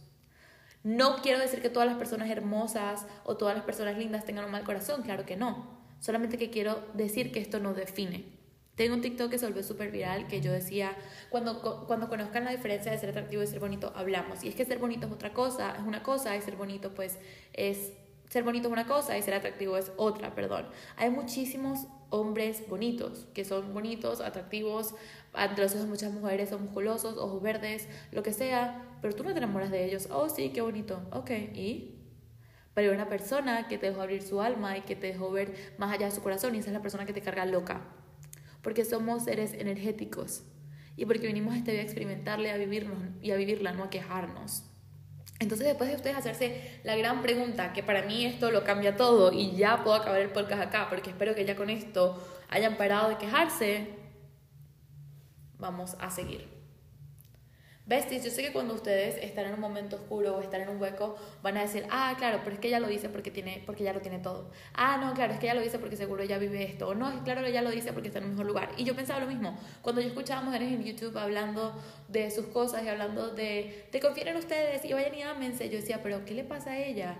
No 0.82 1.16
quiero 1.22 1.38
decir 1.38 1.60
que 1.60 1.70
todas 1.70 1.88
las 1.88 1.98
personas 1.98 2.30
hermosas 2.30 3.06
o 3.24 3.36
todas 3.36 3.54
las 3.54 3.64
personas 3.64 3.98
lindas 3.98 4.24
tengan 4.24 4.46
un 4.46 4.50
mal 4.50 4.64
corazón, 4.64 5.02
claro 5.02 5.26
que 5.26 5.36
no. 5.36 5.78
Solamente 6.00 6.38
que 6.38 6.50
quiero 6.50 6.82
decir 6.94 7.32
que 7.32 7.40
esto 7.40 7.60
no 7.60 7.74
define. 7.74 8.39
Tengo 8.80 8.94
un 8.94 9.02
TikTok 9.02 9.30
que 9.30 9.38
se 9.38 9.44
volvió 9.44 9.62
súper 9.62 9.90
viral 9.90 10.26
que 10.26 10.40
yo 10.40 10.50
decía, 10.50 10.96
cuando, 11.28 11.84
cuando 11.86 12.08
conozcan 12.08 12.46
la 12.46 12.50
diferencia 12.50 12.90
de 12.90 12.96
ser 12.96 13.10
atractivo 13.10 13.42
y 13.42 13.46
ser 13.46 13.60
bonito, 13.60 13.92
hablamos. 13.94 14.42
Y 14.42 14.48
es 14.48 14.54
que 14.54 14.64
ser 14.64 14.78
bonito 14.78 15.06
es 15.06 15.12
otra 15.12 15.34
cosa, 15.34 15.74
es 15.76 15.86
una 15.86 16.02
cosa, 16.02 16.34
y 16.34 16.40
ser 16.40 16.56
bonito 16.56 16.94
pues 16.94 17.18
es 17.52 17.92
ser 18.30 18.42
bonito 18.42 18.68
es 18.68 18.72
una 18.72 18.86
cosa 18.86 19.18
y 19.18 19.22
ser 19.22 19.34
atractivo 19.34 19.76
es 19.76 19.92
otra, 19.98 20.34
perdón. 20.34 20.66
Hay 20.96 21.10
muchísimos 21.10 21.88
hombres 22.08 22.66
bonitos, 22.70 23.26
que 23.34 23.44
son 23.44 23.74
bonitos, 23.74 24.22
atractivos, 24.22 24.94
ante 25.34 25.60
los 25.60 25.72
ojos 25.72 25.84
de 25.84 25.90
muchas 25.90 26.12
mujeres 26.14 26.48
son 26.48 26.62
musculosos, 26.62 27.18
ojos 27.18 27.42
verdes, 27.42 27.86
lo 28.12 28.22
que 28.22 28.32
sea, 28.32 28.82
pero 29.02 29.14
tú 29.14 29.24
no 29.24 29.32
te 29.32 29.38
enamoras 29.40 29.70
de 29.70 29.84
ellos. 29.84 30.08
Oh, 30.10 30.30
sí, 30.30 30.52
qué 30.54 30.62
bonito. 30.62 31.02
Ok, 31.12 31.32
¿y? 31.52 31.96
Pero 32.72 32.88
hay 32.88 32.94
una 32.94 33.10
persona 33.10 33.68
que 33.68 33.76
te 33.76 33.90
dejó 33.90 34.00
abrir 34.00 34.22
su 34.22 34.40
alma 34.40 34.78
y 34.78 34.80
que 34.80 34.96
te 34.96 35.08
dejó 35.08 35.30
ver 35.30 35.54
más 35.76 35.92
allá 35.92 36.06
de 36.06 36.12
su 36.12 36.22
corazón 36.22 36.54
y 36.54 36.60
esa 36.60 36.68
es 36.68 36.72
la 36.72 36.80
persona 36.80 37.04
que 37.04 37.12
te 37.12 37.20
carga 37.20 37.44
loca. 37.44 37.99
Porque 38.62 38.84
somos 38.84 39.24
seres 39.24 39.54
energéticos 39.54 40.44
y 40.96 41.06
porque 41.06 41.26
venimos 41.26 41.54
a 41.54 41.58
esta 41.58 41.70
a 41.70 41.74
experimentarle, 41.74 42.50
a 42.50 42.56
vivirnos 42.56 42.98
y 43.22 43.30
a 43.30 43.36
vivirla, 43.36 43.72
no 43.72 43.84
a 43.84 43.90
quejarnos. 43.90 44.64
Entonces, 45.38 45.66
después 45.66 45.88
de 45.88 45.96
ustedes 45.96 46.16
hacerse 46.16 46.80
la 46.84 46.94
gran 46.96 47.22
pregunta, 47.22 47.72
que 47.72 47.82
para 47.82 48.02
mí 48.02 48.26
esto 48.26 48.50
lo 48.50 48.62
cambia 48.62 48.96
todo 48.96 49.32
y 49.32 49.56
ya 49.56 49.82
puedo 49.82 49.96
acabar 49.96 50.20
el 50.20 50.28
podcast 50.28 50.62
acá, 50.62 50.88
porque 50.90 51.10
espero 51.10 51.34
que 51.34 51.46
ya 51.46 51.56
con 51.56 51.70
esto 51.70 52.22
hayan 52.50 52.76
parado 52.76 53.08
de 53.08 53.16
quejarse, 53.16 53.88
vamos 55.58 55.96
a 55.98 56.10
seguir. 56.10 56.59
Besties, 57.90 58.22
yo 58.22 58.30
sé 58.30 58.42
que 58.42 58.52
cuando 58.52 58.74
ustedes 58.74 59.16
están 59.20 59.46
en 59.46 59.54
un 59.54 59.58
momento 59.58 59.96
oscuro 59.96 60.36
o 60.36 60.40
están 60.40 60.60
en 60.60 60.68
un 60.68 60.80
hueco, 60.80 61.16
van 61.42 61.56
a 61.56 61.62
decir, 61.62 61.84
ah, 61.90 62.14
claro, 62.16 62.38
pero 62.44 62.54
es 62.54 62.60
que 62.60 62.68
ella 62.68 62.78
lo 62.78 62.86
dice 62.86 63.08
porque, 63.08 63.32
tiene, 63.32 63.64
porque 63.66 63.82
ya 63.82 63.92
lo 63.92 64.00
tiene 64.00 64.20
todo. 64.20 64.48
Ah, 64.74 64.98
no, 65.02 65.12
claro, 65.12 65.32
es 65.32 65.40
que 65.40 65.46
ella 65.46 65.56
lo 65.56 65.60
dice 65.60 65.80
porque 65.80 65.96
seguro 65.96 66.22
ya 66.22 66.38
vive 66.38 66.62
esto. 66.62 66.86
O 66.86 66.94
no, 66.94 67.24
claro, 67.24 67.44
ella 67.44 67.62
lo 67.62 67.70
dice 67.72 67.92
porque 67.92 68.06
está 68.06 68.20
en 68.20 68.26
un 68.26 68.30
mejor 68.30 68.46
lugar. 68.46 68.70
Y 68.76 68.84
yo 68.84 68.94
pensaba 68.94 69.18
lo 69.18 69.26
mismo. 69.26 69.58
Cuando 69.82 70.00
yo 70.02 70.06
escuchaba 70.06 70.40
mujeres 70.40 70.72
en 70.72 70.84
YouTube 70.84 71.18
hablando 71.18 71.82
de 72.06 72.30
sus 72.30 72.46
cosas 72.46 72.84
y 72.84 72.88
hablando 72.88 73.30
de, 73.30 73.88
te 73.90 73.98
confíen 73.98 74.28
en 74.28 74.36
ustedes 74.36 74.84
y 74.84 74.92
vayan 74.92 75.12
y 75.16 75.22
ámense, 75.22 75.68
yo 75.68 75.78
decía, 75.78 75.98
pero 76.00 76.24
¿qué 76.24 76.34
le 76.34 76.44
pasa 76.44 76.70
a 76.70 76.78
ella? 76.78 77.16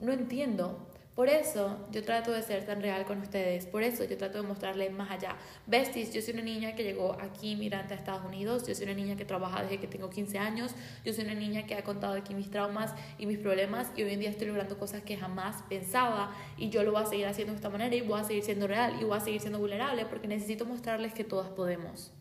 No 0.00 0.14
entiendo. 0.14 0.88
Por 1.18 1.28
eso 1.28 1.76
yo 1.90 2.04
trato 2.04 2.30
de 2.30 2.42
ser 2.42 2.64
tan 2.64 2.80
real 2.80 3.04
con 3.04 3.20
ustedes, 3.20 3.66
por 3.66 3.82
eso 3.82 4.04
yo 4.04 4.16
trato 4.16 4.40
de 4.40 4.46
mostrarles 4.46 4.92
más 4.92 5.10
allá. 5.10 5.34
Besties, 5.66 6.14
yo 6.14 6.22
soy 6.22 6.34
una 6.34 6.44
niña 6.44 6.76
que 6.76 6.84
llegó 6.84 7.16
aquí 7.20 7.56
migrante 7.56 7.92
a 7.92 7.96
Estados 7.96 8.24
Unidos, 8.24 8.64
yo 8.68 8.72
soy 8.76 8.84
una 8.84 8.94
niña 8.94 9.16
que 9.16 9.24
trabaja 9.24 9.64
desde 9.64 9.80
que 9.80 9.88
tengo 9.88 10.10
15 10.10 10.38
años, 10.38 10.76
yo 11.04 11.12
soy 11.12 11.24
una 11.24 11.34
niña 11.34 11.66
que 11.66 11.74
ha 11.74 11.82
contado 11.82 12.14
aquí 12.14 12.36
mis 12.36 12.52
traumas 12.52 12.94
y 13.18 13.26
mis 13.26 13.38
problemas 13.38 13.90
y 13.96 14.04
hoy 14.04 14.12
en 14.12 14.20
día 14.20 14.30
estoy 14.30 14.46
logrando 14.46 14.78
cosas 14.78 15.02
que 15.02 15.16
jamás 15.16 15.64
pensaba 15.68 16.32
y 16.56 16.70
yo 16.70 16.84
lo 16.84 16.92
voy 16.92 17.02
a 17.02 17.06
seguir 17.06 17.26
haciendo 17.26 17.52
de 17.52 17.56
esta 17.56 17.68
manera 17.68 17.96
y 17.96 18.00
voy 18.02 18.20
a 18.20 18.22
seguir 18.22 18.44
siendo 18.44 18.68
real 18.68 18.94
y 19.00 19.04
voy 19.04 19.16
a 19.16 19.20
seguir 19.20 19.40
siendo 19.40 19.58
vulnerable 19.58 20.06
porque 20.06 20.28
necesito 20.28 20.66
mostrarles 20.66 21.14
que 21.14 21.24
todas 21.24 21.48
podemos. 21.48 22.12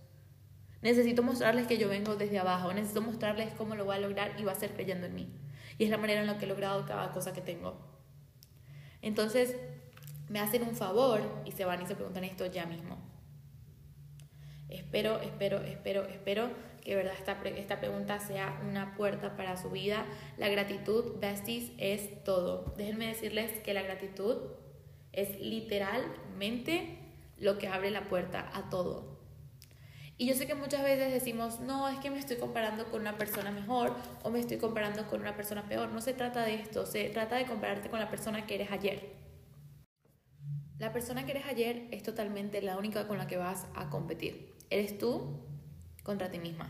Necesito 0.81 1.21
mostrarles 1.21 1.67
que 1.67 1.77
yo 1.77 1.87
vengo 1.87 2.15
desde 2.15 2.39
abajo, 2.39 2.73
necesito 2.73 3.03
mostrarles 3.03 3.53
cómo 3.53 3.75
lo 3.75 3.85
voy 3.85 3.97
a 3.97 3.99
lograr 3.99 4.33
y 4.39 4.43
va 4.43 4.53
a 4.53 4.55
ser 4.55 4.73
creyendo 4.73 5.05
en 5.05 5.13
mí. 5.13 5.29
Y 5.77 5.83
es 5.83 5.91
la 5.91 5.99
manera 5.99 6.21
en 6.21 6.25
la 6.25 6.39
que 6.39 6.45
he 6.45 6.47
logrado 6.47 6.83
cada 6.87 7.11
cosa 7.11 7.31
que 7.31 7.41
tengo. 7.41 7.95
Entonces, 9.07 9.55
me 10.27 10.39
hacen 10.39 10.63
un 10.63 10.75
favor 10.75 11.21
y 11.45 11.53
se 11.53 11.63
van 11.63 11.81
y 11.81 11.87
se 11.87 11.95
preguntan 11.95 12.25
esto 12.25 12.45
ya 12.45 12.65
mismo. 12.65 12.97
Espero, 14.67 15.21
espero, 15.21 15.59
espero, 15.61 16.03
espero 16.05 16.49
que 16.83 16.93
verdad 16.93 17.13
esta, 17.17 17.41
esta 17.43 17.79
pregunta 17.79 18.19
sea 18.19 18.61
una 18.69 18.95
puerta 18.95 19.37
para 19.37 19.55
su 19.55 19.69
vida. 19.69 20.05
La 20.37 20.49
gratitud, 20.49 21.19
besties, 21.21 21.71
es 21.77 22.21
todo. 22.25 22.73
Déjenme 22.77 23.07
decirles 23.07 23.51
que 23.61 23.73
la 23.73 23.81
gratitud 23.81 24.35
es 25.13 25.39
literalmente 25.39 26.99
lo 27.37 27.57
que 27.57 27.69
abre 27.69 27.91
la 27.91 28.09
puerta 28.09 28.51
a 28.53 28.69
todo. 28.69 29.16
Y 30.19 30.25
yo 30.25 30.33
sé 30.33 30.47
que 30.47 30.55
muchas 30.55 30.83
veces 30.83 31.13
decimos, 31.13 31.59
no, 31.59 31.87
es 31.89 31.99
que 31.99 32.09
me 32.09 32.17
estoy 32.17 32.37
comparando 32.37 32.89
con 32.89 33.01
una 33.01 33.17
persona 33.17 33.51
mejor 33.51 33.95
o 34.23 34.31
me 34.31 34.39
estoy 34.39 34.57
comparando 34.57 35.07
con 35.07 35.21
una 35.21 35.35
persona 35.35 35.69
peor. 35.69 35.89
No 35.89 36.01
se 36.01 36.13
trata 36.13 36.43
de 36.43 36.55
esto, 36.55 36.87
se 36.87 37.09
trata 37.09 37.35
de 37.35 37.45
compararte 37.45 37.89
con 37.89 37.99
la 37.99 38.09
persona 38.09 38.47
que 38.47 38.55
eres 38.55 38.71
ayer. 38.71 39.15
La 40.79 40.91
persona 40.91 41.25
que 41.25 41.31
eres 41.31 41.45
ayer 41.45 41.87
es 41.91 42.01
totalmente 42.01 42.61
la 42.63 42.77
única 42.77 43.07
con 43.07 43.19
la 43.19 43.27
que 43.27 43.37
vas 43.37 43.67
a 43.75 43.91
competir. 43.91 44.55
Eres 44.71 44.97
tú 44.97 45.39
contra 46.01 46.31
ti 46.31 46.39
misma, 46.39 46.67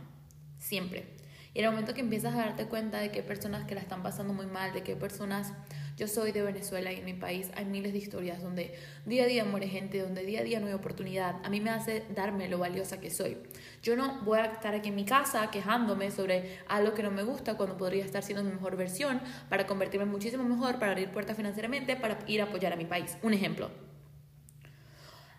siempre. 0.57 1.15
Y 1.53 1.59
en 1.59 1.65
el 1.65 1.71
momento 1.71 1.93
que 1.93 2.01
empiezas 2.01 2.33
a 2.35 2.39
darte 2.39 2.67
cuenta 2.67 2.99
de 2.99 3.11
que 3.11 3.19
hay 3.19 3.25
personas 3.25 3.65
que 3.65 3.75
la 3.75 3.81
están 3.81 4.03
pasando 4.03 4.33
muy 4.33 4.45
mal, 4.45 4.73
de 4.73 4.83
que 4.83 4.93
hay 4.93 4.99
personas 4.99 5.53
yo 5.97 6.07
soy 6.07 6.31
de 6.31 6.43
Venezuela 6.43 6.93
y 6.93 6.99
en 6.99 7.05
mi 7.05 7.15
país 7.15 7.49
hay 7.55 7.65
miles 7.65 7.91
de 7.91 7.97
historias 7.97 8.43
donde 8.43 8.75
día 9.07 9.23
a 9.23 9.25
día 9.25 9.43
muere 9.45 9.67
gente, 9.67 9.99
donde 9.99 10.23
día 10.23 10.41
a 10.41 10.43
día 10.43 10.59
no 10.59 10.67
hay 10.67 10.73
oportunidad. 10.73 11.37
A 11.43 11.49
mí 11.49 11.59
me 11.59 11.71
hace 11.71 12.03
darme 12.13 12.47
lo 12.47 12.59
valiosa 12.59 12.99
que 12.99 13.09
soy. 13.09 13.37
Yo 13.81 13.95
no 13.95 14.21
voy 14.21 14.37
a 14.37 14.45
estar 14.45 14.75
aquí 14.75 14.89
en 14.89 14.95
mi 14.95 15.05
casa 15.05 15.49
quejándome 15.49 16.11
sobre 16.11 16.59
algo 16.67 16.93
que 16.93 17.01
no 17.01 17.09
me 17.09 17.23
gusta 17.23 17.57
cuando 17.57 17.77
podría 17.77 18.05
estar 18.05 18.21
siendo 18.21 18.43
mi 18.43 18.51
mejor 18.51 18.77
versión 18.77 19.19
para 19.49 19.65
convertirme 19.65 20.05
muchísimo 20.05 20.43
mejor, 20.43 20.77
para 20.77 20.91
abrir 20.91 21.09
puertas 21.09 21.35
financieramente, 21.35 21.95
para 21.95 22.19
ir 22.27 22.41
a 22.41 22.43
apoyar 22.43 22.73
a 22.73 22.75
mi 22.75 22.85
país. 22.85 23.17
Un 23.23 23.33
ejemplo. 23.33 23.71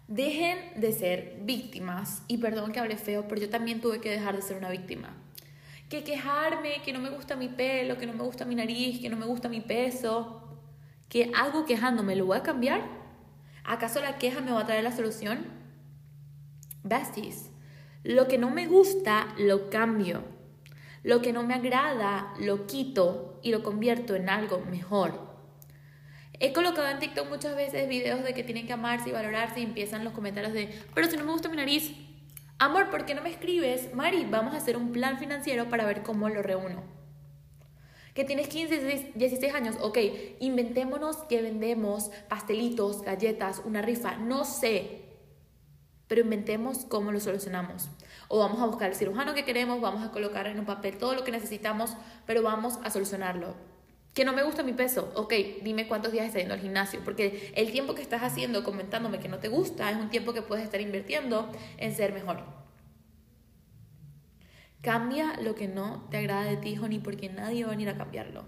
Dejen 0.08 0.80
de 0.80 0.92
ser 0.92 1.36
víctimas, 1.42 2.22
y 2.26 2.38
perdón 2.38 2.72
que 2.72 2.80
hable 2.80 2.96
feo, 2.96 3.28
pero 3.28 3.40
yo 3.40 3.48
también 3.48 3.80
tuve 3.80 4.00
que 4.00 4.10
dejar 4.10 4.34
de 4.34 4.42
ser 4.42 4.56
una 4.56 4.70
víctima. 4.70 5.14
Que 5.88 6.02
quejarme, 6.02 6.82
que 6.84 6.92
no 6.92 6.98
me 6.98 7.10
gusta 7.10 7.36
mi 7.36 7.48
pelo, 7.48 7.96
que 7.96 8.06
no 8.06 8.12
me 8.12 8.24
gusta 8.24 8.44
mi 8.44 8.56
nariz, 8.56 9.00
que 9.00 9.08
no 9.08 9.16
me 9.16 9.26
gusta 9.26 9.48
mi 9.48 9.60
peso, 9.60 10.47
¿Qué 11.08 11.32
hago 11.34 11.64
quejándome? 11.64 12.16
¿Lo 12.16 12.26
voy 12.26 12.36
a 12.36 12.42
cambiar? 12.42 12.82
¿Acaso 13.64 14.00
la 14.00 14.18
queja 14.18 14.42
me 14.42 14.52
va 14.52 14.60
a 14.60 14.66
traer 14.66 14.84
la 14.84 14.92
solución? 14.92 15.46
Besties, 16.82 17.50
lo 18.02 18.28
que 18.28 18.36
no 18.36 18.50
me 18.50 18.66
gusta 18.66 19.28
lo 19.38 19.70
cambio. 19.70 20.22
Lo 21.02 21.22
que 21.22 21.32
no 21.32 21.44
me 21.44 21.54
agrada 21.54 22.34
lo 22.38 22.66
quito 22.66 23.40
y 23.42 23.52
lo 23.52 23.62
convierto 23.62 24.16
en 24.16 24.28
algo 24.28 24.60
mejor. 24.70 25.28
He 26.40 26.52
colocado 26.52 26.88
en 26.88 26.98
TikTok 26.98 27.28
muchas 27.30 27.56
veces 27.56 27.88
videos 27.88 28.22
de 28.22 28.34
que 28.34 28.44
tienen 28.44 28.66
que 28.66 28.74
amarse 28.74 29.08
y 29.08 29.12
valorarse 29.12 29.60
y 29.60 29.64
empiezan 29.64 30.04
los 30.04 30.12
comentarios 30.12 30.52
de, 30.52 30.68
pero 30.94 31.08
si 31.08 31.16
no 31.16 31.24
me 31.24 31.32
gusta 31.32 31.48
mi 31.48 31.56
nariz, 31.56 31.94
amor, 32.58 32.90
¿por 32.90 33.06
qué 33.06 33.14
no 33.14 33.22
me 33.22 33.30
escribes? 33.30 33.94
Mari, 33.94 34.26
vamos 34.30 34.52
a 34.52 34.58
hacer 34.58 34.76
un 34.76 34.92
plan 34.92 35.18
financiero 35.18 35.70
para 35.70 35.86
ver 35.86 36.02
cómo 36.02 36.28
lo 36.28 36.42
reúno 36.42 36.97
Que 38.18 38.24
tienes 38.24 38.48
15, 38.48 39.12
16 39.14 39.54
años, 39.54 39.76
ok, 39.80 39.96
inventémonos 40.40 41.18
que 41.28 41.40
vendemos 41.40 42.10
pastelitos, 42.28 43.02
galletas, 43.02 43.62
una 43.64 43.80
rifa, 43.80 44.16
no 44.16 44.44
sé, 44.44 45.02
pero 46.08 46.22
inventemos 46.22 46.78
cómo 46.78 47.12
lo 47.12 47.20
solucionamos. 47.20 47.88
O 48.26 48.40
vamos 48.40 48.60
a 48.60 48.66
buscar 48.66 48.90
el 48.90 48.96
cirujano 48.96 49.34
que 49.34 49.44
queremos, 49.44 49.80
vamos 49.80 50.04
a 50.04 50.10
colocar 50.10 50.48
en 50.48 50.58
un 50.58 50.66
papel 50.66 50.98
todo 50.98 51.14
lo 51.14 51.22
que 51.22 51.30
necesitamos, 51.30 51.96
pero 52.26 52.42
vamos 52.42 52.80
a 52.82 52.90
solucionarlo. 52.90 53.54
Que 54.14 54.24
no 54.24 54.32
me 54.32 54.42
gusta 54.42 54.64
mi 54.64 54.72
peso, 54.72 55.12
ok, 55.14 55.32
dime 55.62 55.86
cuántos 55.86 56.10
días 56.10 56.26
estás 56.26 56.40
yendo 56.40 56.54
al 56.54 56.60
gimnasio, 56.60 56.98
porque 57.04 57.52
el 57.54 57.70
tiempo 57.70 57.94
que 57.94 58.02
estás 58.02 58.24
haciendo 58.24 58.64
comentándome 58.64 59.20
que 59.20 59.28
no 59.28 59.38
te 59.38 59.46
gusta 59.46 59.92
es 59.92 59.96
un 59.96 60.10
tiempo 60.10 60.32
que 60.32 60.42
puedes 60.42 60.64
estar 60.64 60.80
invirtiendo 60.80 61.48
en 61.76 61.94
ser 61.94 62.12
mejor. 62.12 62.57
Cambia 64.82 65.34
lo 65.40 65.54
que 65.54 65.66
no 65.66 66.06
te 66.10 66.18
agrada 66.18 66.44
de 66.44 66.56
ti, 66.56 66.78
honey, 66.78 67.00
porque 67.00 67.28
nadie 67.28 67.64
va 67.64 67.70
a 67.70 67.76
venir 67.76 67.88
a 67.88 67.96
cambiarlo. 67.96 68.44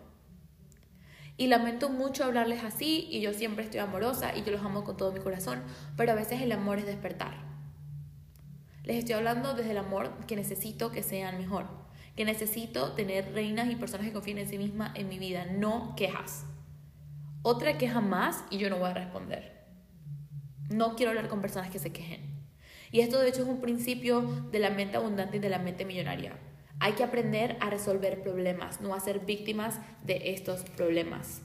Y 1.37 1.49
lamento 1.49 1.89
mucho 1.89 2.25
hablarles 2.25 2.63
así, 2.63 3.09
y 3.11 3.21
yo 3.21 3.33
siempre 3.33 3.65
estoy 3.65 3.81
amorosa 3.81 4.37
y 4.37 4.43
yo 4.45 4.53
los 4.53 4.63
amo 4.63 4.85
con 4.85 4.97
todo 4.97 5.11
mi 5.11 5.21
corazón, 5.21 5.63
pero 5.97 6.13
a 6.13 6.15
veces 6.15 6.43
el 6.43 6.53
amor 6.53 6.79
es 6.79 6.87
despertar. 6.87 7.35
Les 8.85 8.97
estoy 8.97 9.15
hablando 9.15 9.55
desde 9.55 9.73
el 9.73 9.79
amor 9.79 10.13
que 10.27 10.37
necesito 10.37 10.93
que 10.93 11.03
sean 11.03 11.39
mejor, 11.39 11.67
que 12.15 12.25
necesito 12.25 12.93
tener 12.93 13.33
reinas 13.33 13.71
y 13.71 13.77
personas 13.77 14.07
que 14.07 14.13
confíen 14.13 14.39
en 14.39 14.49
sí 14.49 14.59
mismas 14.59 14.93
en 14.97 15.09
mi 15.09 15.19
vida, 15.19 15.47
no 15.47 15.95
quejas. 15.97 16.45
Otra 17.43 17.79
queja 17.79 18.01
más 18.01 18.45
y 18.51 18.59
yo 18.59 18.69
no 18.69 18.79
voy 18.79 18.91
a 18.91 18.95
responder. 18.95 19.67
No 20.69 20.95
quiero 20.95 21.11
hablar 21.11 21.29
con 21.29 21.41
personas 21.41 21.71
que 21.71 21.79
se 21.79 21.91
quejen. 21.91 22.30
Y 22.91 23.01
esto 23.01 23.21
de 23.21 23.29
hecho 23.29 23.43
es 23.43 23.49
un 23.49 23.61
principio 23.61 24.23
de 24.51 24.59
la 24.59 24.71
mente 24.71 24.97
abundante 24.97 25.37
y 25.37 25.41
de 25.41 25.49
la 25.49 25.59
mente 25.59 25.85
millonaria. 25.85 26.37
Hay 26.81 26.93
que 26.93 27.05
aprender 27.05 27.57
a 27.61 27.71
resolver 27.71 28.23
problemas, 28.23 28.81
no 28.81 28.95
a 28.95 29.01
ser 29.01 29.21
víctimas 29.21 29.79
de 30.03 30.33
estos 30.33 30.63
problemas. 30.63 31.43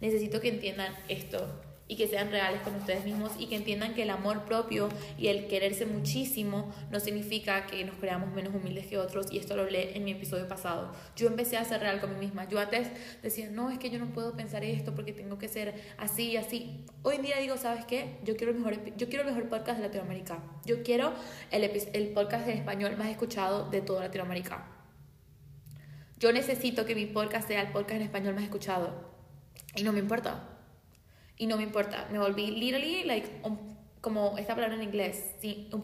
Necesito 0.00 0.40
que 0.40 0.48
entiendan 0.48 0.94
esto 1.08 1.62
y 1.86 1.96
que 1.96 2.08
sean 2.08 2.30
reales 2.30 2.62
con 2.62 2.74
ustedes 2.76 3.04
mismos 3.04 3.32
y 3.38 3.46
que 3.46 3.56
entiendan 3.56 3.94
que 3.94 4.02
el 4.02 4.10
amor 4.10 4.44
propio 4.44 4.88
y 5.18 5.28
el 5.28 5.46
quererse 5.48 5.84
muchísimo 5.84 6.72
no 6.90 6.98
significa 6.98 7.66
que 7.66 7.84
nos 7.84 7.96
creamos 7.96 8.32
menos 8.32 8.54
humildes 8.54 8.86
que 8.86 8.96
otros 8.98 9.30
y 9.30 9.38
esto 9.38 9.54
lo 9.54 9.62
hablé 9.62 9.96
en 9.96 10.04
mi 10.04 10.12
episodio 10.12 10.48
pasado. 10.48 10.92
Yo 11.14 11.26
empecé 11.26 11.56
a 11.56 11.64
ser 11.64 11.80
real 11.80 12.00
con 12.00 12.14
mí 12.14 12.24
misma. 12.24 12.48
Yo 12.48 12.58
antes 12.58 12.88
decía, 13.22 13.50
no, 13.50 13.70
es 13.70 13.78
que 13.78 13.90
yo 13.90 13.98
no 13.98 14.06
puedo 14.06 14.34
pensar 14.34 14.64
esto 14.64 14.94
porque 14.94 15.12
tengo 15.12 15.38
que 15.38 15.48
ser 15.48 15.74
así 15.98 16.30
y 16.30 16.36
así. 16.36 16.84
Hoy 17.02 17.16
en 17.16 17.22
día 17.22 17.38
digo, 17.38 17.56
¿sabes 17.58 17.84
qué? 17.84 18.16
Yo 18.24 18.36
quiero 18.36 18.52
el 18.52 18.58
mejor, 18.58 18.96
yo 18.96 19.08
quiero 19.08 19.28
el 19.28 19.34
mejor 19.34 19.50
podcast 19.50 19.78
de 19.78 19.86
Latinoamérica. 19.86 20.42
Yo 20.64 20.82
quiero 20.82 21.12
el, 21.50 21.64
el 21.64 22.08
podcast 22.08 22.48
en 22.48 22.58
español 22.58 22.96
más 22.96 23.08
escuchado 23.08 23.68
de 23.68 23.82
toda 23.82 24.04
Latinoamérica. 24.04 24.66
Yo 26.18 26.32
necesito 26.32 26.86
que 26.86 26.94
mi 26.94 27.04
podcast 27.04 27.48
sea 27.48 27.60
el 27.60 27.72
podcast 27.72 27.96
en 27.96 28.02
español 28.02 28.34
más 28.34 28.44
escuchado. 28.44 29.12
Y 29.76 29.82
no 29.82 29.92
me 29.92 29.98
importa 29.98 30.53
y 31.36 31.46
no 31.46 31.56
me 31.56 31.62
importa. 31.62 32.08
Me 32.10 32.18
volví 32.18 32.48
literally 32.48 33.04
like 33.04 33.28
como 34.00 34.36
esta 34.36 34.54
palabra 34.54 34.76
en 34.76 34.82
inglés, 34.82 35.32
sí, 35.40 35.68
un 35.72 35.82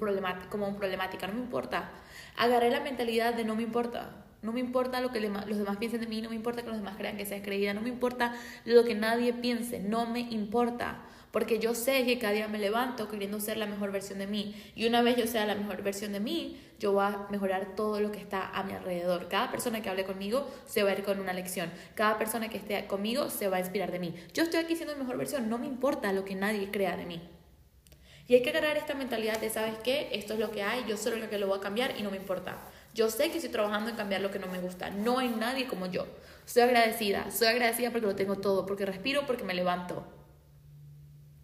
como 0.50 0.69
un 0.69 0.76
problemática, 0.76 1.26
no 1.26 1.33
me 1.33 1.40
importa. 1.40 1.90
Agarré 2.37 2.71
la 2.71 2.80
mentalidad 2.80 3.35
de 3.35 3.45
no 3.45 3.57
me 3.57 3.62
importa. 3.62 4.11
No 4.42 4.52
me 4.52 4.61
importa 4.61 5.00
lo 5.00 5.11
que 5.11 5.21
los 5.21 5.59
demás 5.59 5.76
piensen 5.76 6.00
de 6.00 6.07
mí, 6.07 6.23
no 6.23 6.30
me 6.30 6.37
importa 6.37 6.62
que 6.62 6.69
los 6.69 6.78
demás 6.78 6.97
crean 6.97 7.16
que 7.19 7.26
sea 7.26 7.42
creída, 7.42 7.75
no 7.75 7.83
me 7.83 7.90
importa 7.90 8.35
lo 8.64 8.85
que 8.85 8.95
nadie 8.95 9.35
piense, 9.35 9.80
no 9.80 10.07
me 10.07 10.21
importa. 10.21 11.02
Porque 11.30 11.59
yo 11.59 11.75
sé 11.75 12.04
que 12.07 12.19
cada 12.19 12.33
día 12.33 12.49
me 12.49 12.59
levanto 12.59 13.09
queriendo 13.09 13.38
ser 13.38 13.57
la 13.57 13.66
mejor 13.66 13.92
versión 13.92 14.19
de 14.19 14.26
mí. 14.26 14.54
Y 14.75 14.87
una 14.87 15.02
vez 15.02 15.16
yo 15.16 15.26
sea 15.26 15.47
la 15.47 15.54
mejor 15.54 15.83
versión 15.83 16.12
de 16.12 16.21
mí, 16.21 16.59
yo 16.80 16.92
voy 16.92 17.04
a 17.04 17.26
mejorar 17.28 17.76
todo 17.76 18.00
lo 18.00 18.10
que 18.10 18.18
está 18.18 18.49
a 18.49 18.62
mi 18.62 18.72
alrededor. 18.72 19.28
Cada 19.28 19.50
persona 19.50 19.82
que 19.82 19.90
hable 19.90 20.04
conmigo 20.04 20.49
se 20.64 20.82
va 20.82 20.90
a 20.90 20.94
ir 20.94 21.04
con 21.04 21.20
una 21.20 21.34
lección. 21.34 21.70
Cada 21.94 22.16
persona 22.16 22.49
que 22.49 22.56
esté 22.56 22.87
conmigo 22.87 23.28
se 23.28 23.49
va 23.49 23.58
a 23.58 23.60
inspirar 23.60 23.92
de 23.92 23.99
mí. 23.99 24.14
Yo 24.32 24.44
estoy 24.44 24.60
aquí 24.60 24.75
siendo 24.75 24.94
mi 24.94 25.00
mejor 25.00 25.18
versión, 25.18 25.50
no 25.50 25.58
me 25.58 25.66
importa 25.66 26.10
lo 26.14 26.25
que 26.25 26.34
nadie 26.34 26.70
crea 26.70 26.96
de 26.96 27.04
mí. 27.04 27.20
Y 28.26 28.34
hay 28.34 28.42
que 28.42 28.49
agarrar 28.49 28.78
esta 28.78 28.94
mentalidad 28.94 29.38
de, 29.38 29.50
¿sabes 29.50 29.76
qué? 29.84 30.08
Esto 30.12 30.34
es 30.34 30.40
lo 30.40 30.50
que 30.52 30.62
hay, 30.62 30.84
yo 30.88 30.96
soy 30.96 31.20
lo 31.20 31.28
que 31.28 31.38
lo 31.38 31.49
voy 31.49 31.58
a 31.58 31.60
cambiar 31.60 31.99
y 31.99 32.02
no 32.02 32.10
me 32.10 32.16
importa. 32.16 32.56
Yo 32.94 33.10
sé 33.10 33.30
que 33.30 33.37
estoy 33.37 33.50
trabajando 33.50 33.90
en 33.90 33.96
cambiar 33.96 34.22
lo 34.22 34.30
que 34.30 34.38
no 34.38 34.46
me 34.46 34.58
gusta. 34.58 34.88
No 34.88 35.18
hay 35.18 35.28
nadie 35.28 35.66
como 35.66 35.84
yo. 35.84 36.06
Soy 36.46 36.62
agradecida. 36.62 37.30
Soy 37.30 37.49
agradecida 37.49 37.90
porque 37.90 38.06
lo 38.06 38.16
tengo 38.16 38.37
todo, 38.37 38.64
porque 38.64 38.87
respiro, 38.87 39.26
porque 39.26 39.44
me 39.44 39.52
levanto. 39.52 40.02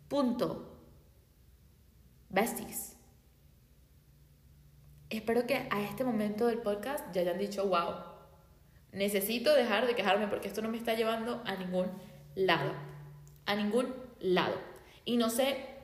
Punto. 0.09 0.79
Besties. 2.31 2.96
Espero 5.09 5.47
que 5.47 5.69
a 5.71 5.83
este 5.83 6.03
momento 6.03 6.47
del 6.47 6.59
podcast 6.59 7.15
ya 7.15 7.21
hayan 7.21 7.39
dicho, 7.39 7.67
wow, 7.69 7.95
necesito 8.93 9.55
dejar 9.55 9.87
de 9.87 9.95
quejarme 9.95 10.27
porque 10.27 10.49
esto 10.49 10.63
no 10.63 10.69
me 10.69 10.79
está 10.79 10.95
llevando 10.95 11.43
a 11.45 11.55
ningún 11.55 11.87
lado. 12.35 12.73
A 13.45 13.55
ningún 13.55 13.95
lado. 14.19 14.57
Y 15.05 15.17
no 15.17 15.31
sé 15.31 15.76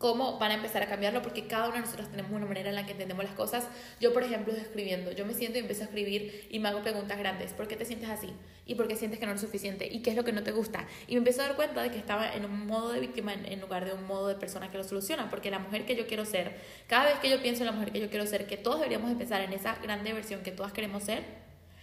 cómo 0.00 0.38
van 0.38 0.50
a 0.50 0.54
empezar 0.54 0.82
a 0.82 0.88
cambiarlo, 0.88 1.20
porque 1.20 1.46
cada 1.46 1.66
uno 1.66 1.74
de 1.74 1.82
nosotros 1.82 2.08
tenemos 2.08 2.32
una 2.32 2.46
manera 2.46 2.70
en 2.70 2.74
la 2.74 2.86
que 2.86 2.92
entendemos 2.92 3.22
las 3.22 3.34
cosas. 3.34 3.68
Yo, 4.00 4.14
por 4.14 4.22
ejemplo, 4.22 4.54
escribiendo, 4.54 5.12
yo 5.12 5.26
me 5.26 5.34
siento 5.34 5.58
y 5.58 5.60
empiezo 5.60 5.82
a 5.82 5.84
escribir 5.84 6.48
y 6.50 6.58
me 6.58 6.70
hago 6.70 6.80
preguntas 6.80 7.18
grandes. 7.18 7.52
¿Por 7.52 7.68
qué 7.68 7.76
te 7.76 7.84
sientes 7.84 8.08
así? 8.08 8.32
¿Y 8.64 8.76
por 8.76 8.88
qué 8.88 8.96
sientes 8.96 9.20
que 9.20 9.26
no 9.26 9.32
es 9.32 9.42
suficiente? 9.42 9.86
¿Y 9.92 10.00
qué 10.00 10.08
es 10.08 10.16
lo 10.16 10.24
que 10.24 10.32
no 10.32 10.42
te 10.42 10.52
gusta? 10.52 10.86
Y 11.06 11.12
me 11.12 11.18
empiezo 11.18 11.42
a 11.42 11.48
dar 11.48 11.56
cuenta 11.56 11.82
de 11.82 11.90
que 11.90 11.98
estaba 11.98 12.32
en 12.32 12.46
un 12.46 12.66
modo 12.66 12.92
de 12.92 13.00
víctima 13.00 13.34
en, 13.34 13.60
lugar 13.60 13.84
de 13.84 13.92
un 13.92 14.06
modo 14.06 14.28
de 14.28 14.36
persona 14.36 14.70
que 14.70 14.78
lo 14.78 14.84
soluciona, 14.84 15.28
porque 15.28 15.50
la 15.50 15.58
mujer 15.58 15.84
que 15.84 15.94
yo 15.94 16.06
quiero 16.06 16.24
ser, 16.24 16.56
cada 16.86 17.04
vez 17.04 17.18
que 17.18 17.28
yo 17.28 17.42
pienso 17.42 17.60
en 17.60 17.66
la 17.66 17.72
mujer 17.72 17.92
que 17.92 18.00
yo 18.00 18.08
quiero 18.08 18.24
ser, 18.24 18.46
que 18.46 18.56
todos 18.56 18.78
deberíamos 18.78 19.10
empezar 19.10 19.42
en 19.42 19.52
esa 19.52 19.74
grande 19.82 20.14
versión 20.14 20.40
que 20.40 20.50
todas 20.50 20.72
queremos 20.72 21.02
ser, 21.02 21.24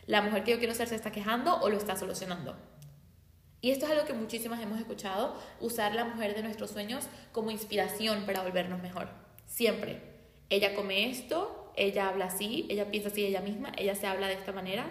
la 0.08 0.24
mujer 0.24 0.44
que 0.44 0.50
yo 0.54 0.58
quiero 0.58 0.74
ser 0.74 0.88
se 0.88 0.96
está 0.96 1.12
quejando 1.12 1.56
o 1.60 1.70
lo 1.70 1.78
está 1.78 1.96
solucionando. 1.96 2.56
Y 3.62 3.72
esto 3.72 3.86
es 3.86 3.92
algo 3.92 4.06
que 4.06 4.14
muchísimas 4.14 4.62
hemos 4.62 4.80
escuchado, 4.80 5.36
usar 5.60 5.96
la 5.96 6.06
mujer 6.06 6.36
de 6.36 6.44
nuestros 6.44 6.72
sueños 6.72 7.06
como 7.32 7.52
inspiración 7.52 8.26
para 8.26 8.44
volvernos 8.44 8.82
mejor. 8.82 9.10
Siempre. 9.46 10.02
Ella 10.50 10.76
come 10.76 11.10
esto, 11.10 11.74
ella 11.76 12.08
habla 12.08 12.26
así, 12.26 12.66
ella 12.70 12.90
piensa 12.92 13.10
así 13.10 13.26
ella 13.26 13.42
misma, 13.42 13.72
ella 13.78 13.96
se 13.96 14.08
habla 14.08 14.28
de 14.28 14.36
esta 14.36 14.52
manera. 14.52 14.86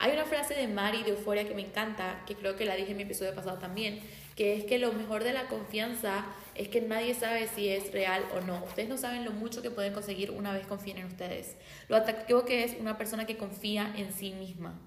Hay 0.00 0.12
una 0.12 0.24
frase 0.24 0.54
de 0.54 0.68
Mari 0.68 1.02
de 1.02 1.10
Euforia 1.10 1.46
que 1.46 1.54
me 1.54 1.62
encanta, 1.62 2.22
que 2.26 2.36
creo 2.36 2.54
que 2.54 2.64
la 2.64 2.76
dije 2.76 2.92
en 2.92 2.96
mi 2.96 3.02
episodio 3.02 3.34
pasado 3.34 3.58
también, 3.58 4.00
que 4.36 4.56
es 4.56 4.64
que 4.64 4.78
lo 4.78 4.92
mejor 4.92 5.24
de 5.24 5.32
la 5.32 5.48
confianza 5.48 6.24
es 6.54 6.68
que 6.68 6.80
nadie 6.80 7.14
sabe 7.14 7.48
si 7.48 7.68
es 7.68 7.92
real 7.92 8.24
o 8.34 8.40
no. 8.40 8.62
Ustedes 8.64 8.88
no 8.88 8.96
saben 8.96 9.24
lo 9.24 9.32
mucho 9.32 9.60
que 9.60 9.70
pueden 9.70 9.92
conseguir 9.92 10.30
una 10.30 10.52
vez 10.52 10.66
confíen 10.66 10.98
en 10.98 11.06
ustedes. 11.06 11.56
Lo 11.88 11.96
atractivo 11.96 12.44
que 12.44 12.62
es 12.62 12.76
una 12.78 12.96
persona 12.96 13.26
que 13.26 13.36
confía 13.36 13.92
en 13.96 14.12
sí 14.12 14.32
misma. 14.32 14.78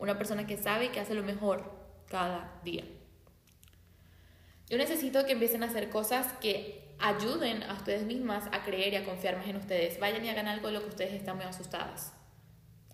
Una 0.00 0.18
persona 0.18 0.46
que 0.46 0.56
sabe 0.56 0.90
que 0.90 0.98
hace 0.98 1.14
lo 1.14 1.22
mejor 1.22 1.62
cada 2.08 2.60
día. 2.64 2.84
Yo 4.68 4.78
necesito 4.78 5.26
que 5.26 5.32
empiecen 5.32 5.62
a 5.62 5.66
hacer 5.66 5.90
cosas 5.90 6.32
que 6.40 6.94
ayuden 6.98 7.62
a 7.64 7.74
ustedes 7.74 8.04
mismas 8.04 8.44
a 8.52 8.62
creer 8.62 8.94
y 8.94 8.96
a 8.96 9.04
confiar 9.04 9.36
más 9.36 9.46
en 9.46 9.56
ustedes. 9.56 10.00
Vayan 10.00 10.24
y 10.24 10.30
hagan 10.30 10.48
algo 10.48 10.68
de 10.68 10.74
lo 10.74 10.80
que 10.80 10.88
ustedes 10.88 11.12
están 11.12 11.36
muy 11.36 11.44
asustadas. 11.44 12.14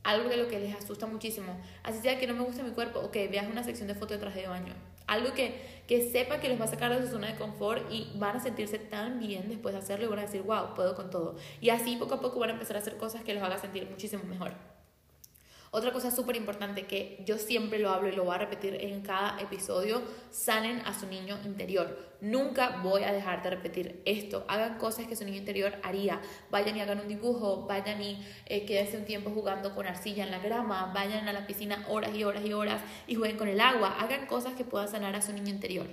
Algo 0.03 0.29
de 0.29 0.37
lo 0.37 0.49
que 0.49 0.59
les 0.59 0.75
asusta 0.75 1.07
muchísimo. 1.07 1.61
Así 1.85 2.01
sea 2.01 2.19
que 2.19 2.27
no 2.27 2.35
me 2.35 2.43
gusta 2.43 2.63
mi 2.63 2.71
cuerpo, 2.71 3.01
ok, 3.01 3.15
veas 3.31 3.47
una 3.47 3.63
sección 3.63 3.89
de 3.89 3.95
fotos 3.95 4.17
de 4.17 4.19
traje 4.19 4.43
de 4.43 4.49
baño. 4.49 4.75
Algo 5.07 5.33
que, 5.35 5.83
que 5.87 6.11
sepa 6.11 6.41
que 6.41 6.49
les 6.49 6.61
va 6.61 6.65
a 6.65 6.69
sacar 6.69 6.93
de 6.93 7.07
su 7.07 7.13
zona 7.13 7.29
de 7.29 7.37
confort 7.37 7.91
y 7.93 8.11
van 8.17 8.37
a 8.37 8.41
sentirse 8.41 8.79
tan 8.79 9.21
bien 9.21 9.49
después 9.49 9.75
de 9.75 9.81
hacerlo 9.81 10.07
y 10.07 10.09
van 10.09 10.19
a 10.19 10.23
decir, 10.23 10.43
wow, 10.43 10.75
puedo 10.75 10.97
con 10.97 11.11
todo. 11.11 11.37
Y 11.61 11.71
así 11.71 11.97
poco 11.97 12.15
a 12.15 12.21
poco 12.21 12.41
van 12.41 12.51
a 12.51 12.53
empezar 12.55 12.77
a 12.77 12.81
hacer 12.81 12.97
cosas 12.97 13.23
que 13.23 13.35
los 13.35 13.43
haga 13.43 13.59
sentir 13.59 13.89
muchísimo 13.89 14.25
mejor. 14.25 14.76
Otra 15.77 15.93
cosa 15.93 16.11
súper 16.11 16.37
importante 16.37 16.87
que 16.87 17.23
yo 17.27 17.37
siempre 17.37 17.79
lo 17.79 17.91
hablo 17.91 18.09
y 18.09 18.17
lo 18.17 18.25
voy 18.25 18.35
a 18.35 18.39
repetir 18.39 18.79
en 18.81 19.03
cada 19.03 19.39
episodio, 19.39 20.01
sanen 20.31 20.81
a 20.87 20.99
su 20.99 21.07
niño 21.07 21.39
interior. 21.45 22.15
Nunca 22.23 22.81
voy 22.83 23.03
a 23.03 23.13
dejar 23.13 23.43
de 23.43 23.51
repetir 23.51 24.01
esto. 24.07 24.47
Hagan 24.49 24.79
cosas 24.79 25.07
que 25.07 25.15
su 25.15 25.27
niño 25.27 25.37
interior 25.37 25.75
haría. 25.83 26.23
Vayan 26.51 26.79
y 26.79 26.81
hagan 26.81 27.01
un 27.01 27.09
dibujo, 27.09 27.67
vayan 27.67 28.01
y 28.01 28.27
eh, 28.47 28.65
quédense 28.65 28.97
un 28.97 29.05
tiempo 29.05 29.29
jugando 29.33 29.75
con 29.75 29.87
arcilla 29.87 30.25
en 30.25 30.31
la 30.31 30.39
grama, 30.39 30.93
vayan 30.95 31.29
a 31.29 31.35
la 31.35 31.47
piscina 31.47 31.85
horas 31.91 32.15
y 32.15 32.25
horas 32.25 32.47
y 32.47 32.55
horas 32.55 32.81
y 33.07 33.17
jueguen 33.17 33.37
con 33.37 33.49
el 33.49 33.61
agua. 33.61 33.97
Hagan 34.01 34.25
cosas 34.25 34.55
que 34.55 34.65
puedan 34.65 34.89
sanar 34.89 35.15
a 35.15 35.21
su 35.21 35.35
niño 35.35 35.51
interior. 35.51 35.89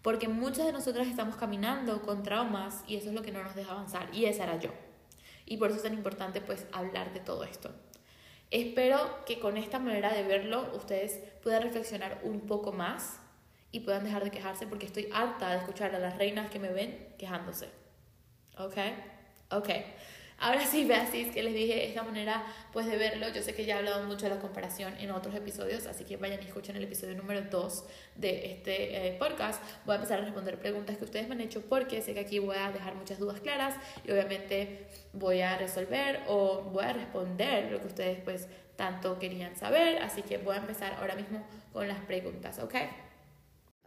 Porque 0.00 0.26
muchas 0.26 0.64
de 0.64 0.72
nosotras 0.72 1.06
estamos 1.06 1.36
caminando 1.36 2.00
con 2.00 2.22
traumas 2.22 2.82
y 2.86 2.96
eso 2.96 3.10
es 3.10 3.14
lo 3.14 3.20
que 3.20 3.30
no 3.30 3.42
nos 3.42 3.54
deja 3.54 3.72
avanzar. 3.72 4.08
Y 4.14 4.24
esa 4.24 4.44
era 4.44 4.58
yo. 4.58 4.87
Y 5.48 5.56
por 5.56 5.68
eso 5.68 5.78
es 5.78 5.82
tan 5.82 5.94
importante 5.94 6.40
pues 6.40 6.66
hablar 6.72 7.12
de 7.12 7.20
todo 7.20 7.44
esto. 7.44 7.70
Espero 8.50 9.24
que 9.26 9.40
con 9.40 9.56
esta 9.56 9.78
manera 9.78 10.12
de 10.12 10.22
verlo 10.22 10.70
ustedes 10.74 11.20
puedan 11.42 11.62
reflexionar 11.62 12.20
un 12.22 12.40
poco 12.40 12.72
más 12.72 13.20
y 13.72 13.80
puedan 13.80 14.04
dejar 14.04 14.24
de 14.24 14.30
quejarse 14.30 14.66
porque 14.66 14.86
estoy 14.86 15.08
harta 15.12 15.50
de 15.50 15.58
escuchar 15.58 15.94
a 15.94 15.98
las 15.98 16.16
reinas 16.16 16.50
que 16.50 16.58
me 16.58 16.70
ven 16.70 17.14
quejándose. 17.18 17.68
¿Ok? 18.58 18.76
Ok. 19.50 19.68
Ahora 20.40 20.64
sí, 20.64 20.88
así 20.92 21.24
que 21.30 21.42
les 21.42 21.52
dije 21.52 21.88
esta 21.88 22.04
manera 22.04 22.44
pues 22.72 22.86
de 22.86 22.96
verlo. 22.96 23.28
Yo 23.28 23.42
sé 23.42 23.54
que 23.54 23.64
ya 23.64 23.74
he 23.74 23.78
hablado 23.78 24.04
mucho 24.04 24.28
de 24.28 24.36
la 24.36 24.40
comparación 24.40 24.96
en 24.98 25.10
otros 25.10 25.34
episodios, 25.34 25.86
así 25.86 26.04
que 26.04 26.16
vayan 26.16 26.40
y 26.40 26.46
escuchen 26.46 26.76
el 26.76 26.84
episodio 26.84 27.16
número 27.16 27.42
2 27.42 27.84
de 28.14 28.52
este 28.52 29.08
eh, 29.08 29.16
podcast. 29.18 29.60
Voy 29.84 29.94
a 29.94 29.96
empezar 29.96 30.20
a 30.20 30.22
responder 30.22 30.56
preguntas 30.60 30.96
que 30.96 31.04
ustedes 31.04 31.26
me 31.26 31.34
han 31.34 31.40
hecho 31.40 31.62
porque 31.62 32.02
sé 32.02 32.14
que 32.14 32.20
aquí 32.20 32.38
voy 32.38 32.56
a 32.56 32.70
dejar 32.70 32.94
muchas 32.94 33.18
dudas 33.18 33.40
claras 33.40 33.74
y 34.04 34.12
obviamente 34.12 34.86
voy 35.12 35.40
a 35.40 35.58
resolver 35.58 36.20
o 36.28 36.62
voy 36.62 36.84
a 36.84 36.92
responder 36.92 37.72
lo 37.72 37.80
que 37.80 37.88
ustedes 37.88 38.20
pues 38.22 38.46
tanto 38.76 39.18
querían 39.18 39.56
saber. 39.56 40.00
Así 40.02 40.22
que 40.22 40.38
voy 40.38 40.54
a 40.54 40.58
empezar 40.58 40.94
ahora 40.94 41.16
mismo 41.16 41.44
con 41.72 41.88
las 41.88 41.98
preguntas, 41.98 42.60
¿ok? 42.60 42.74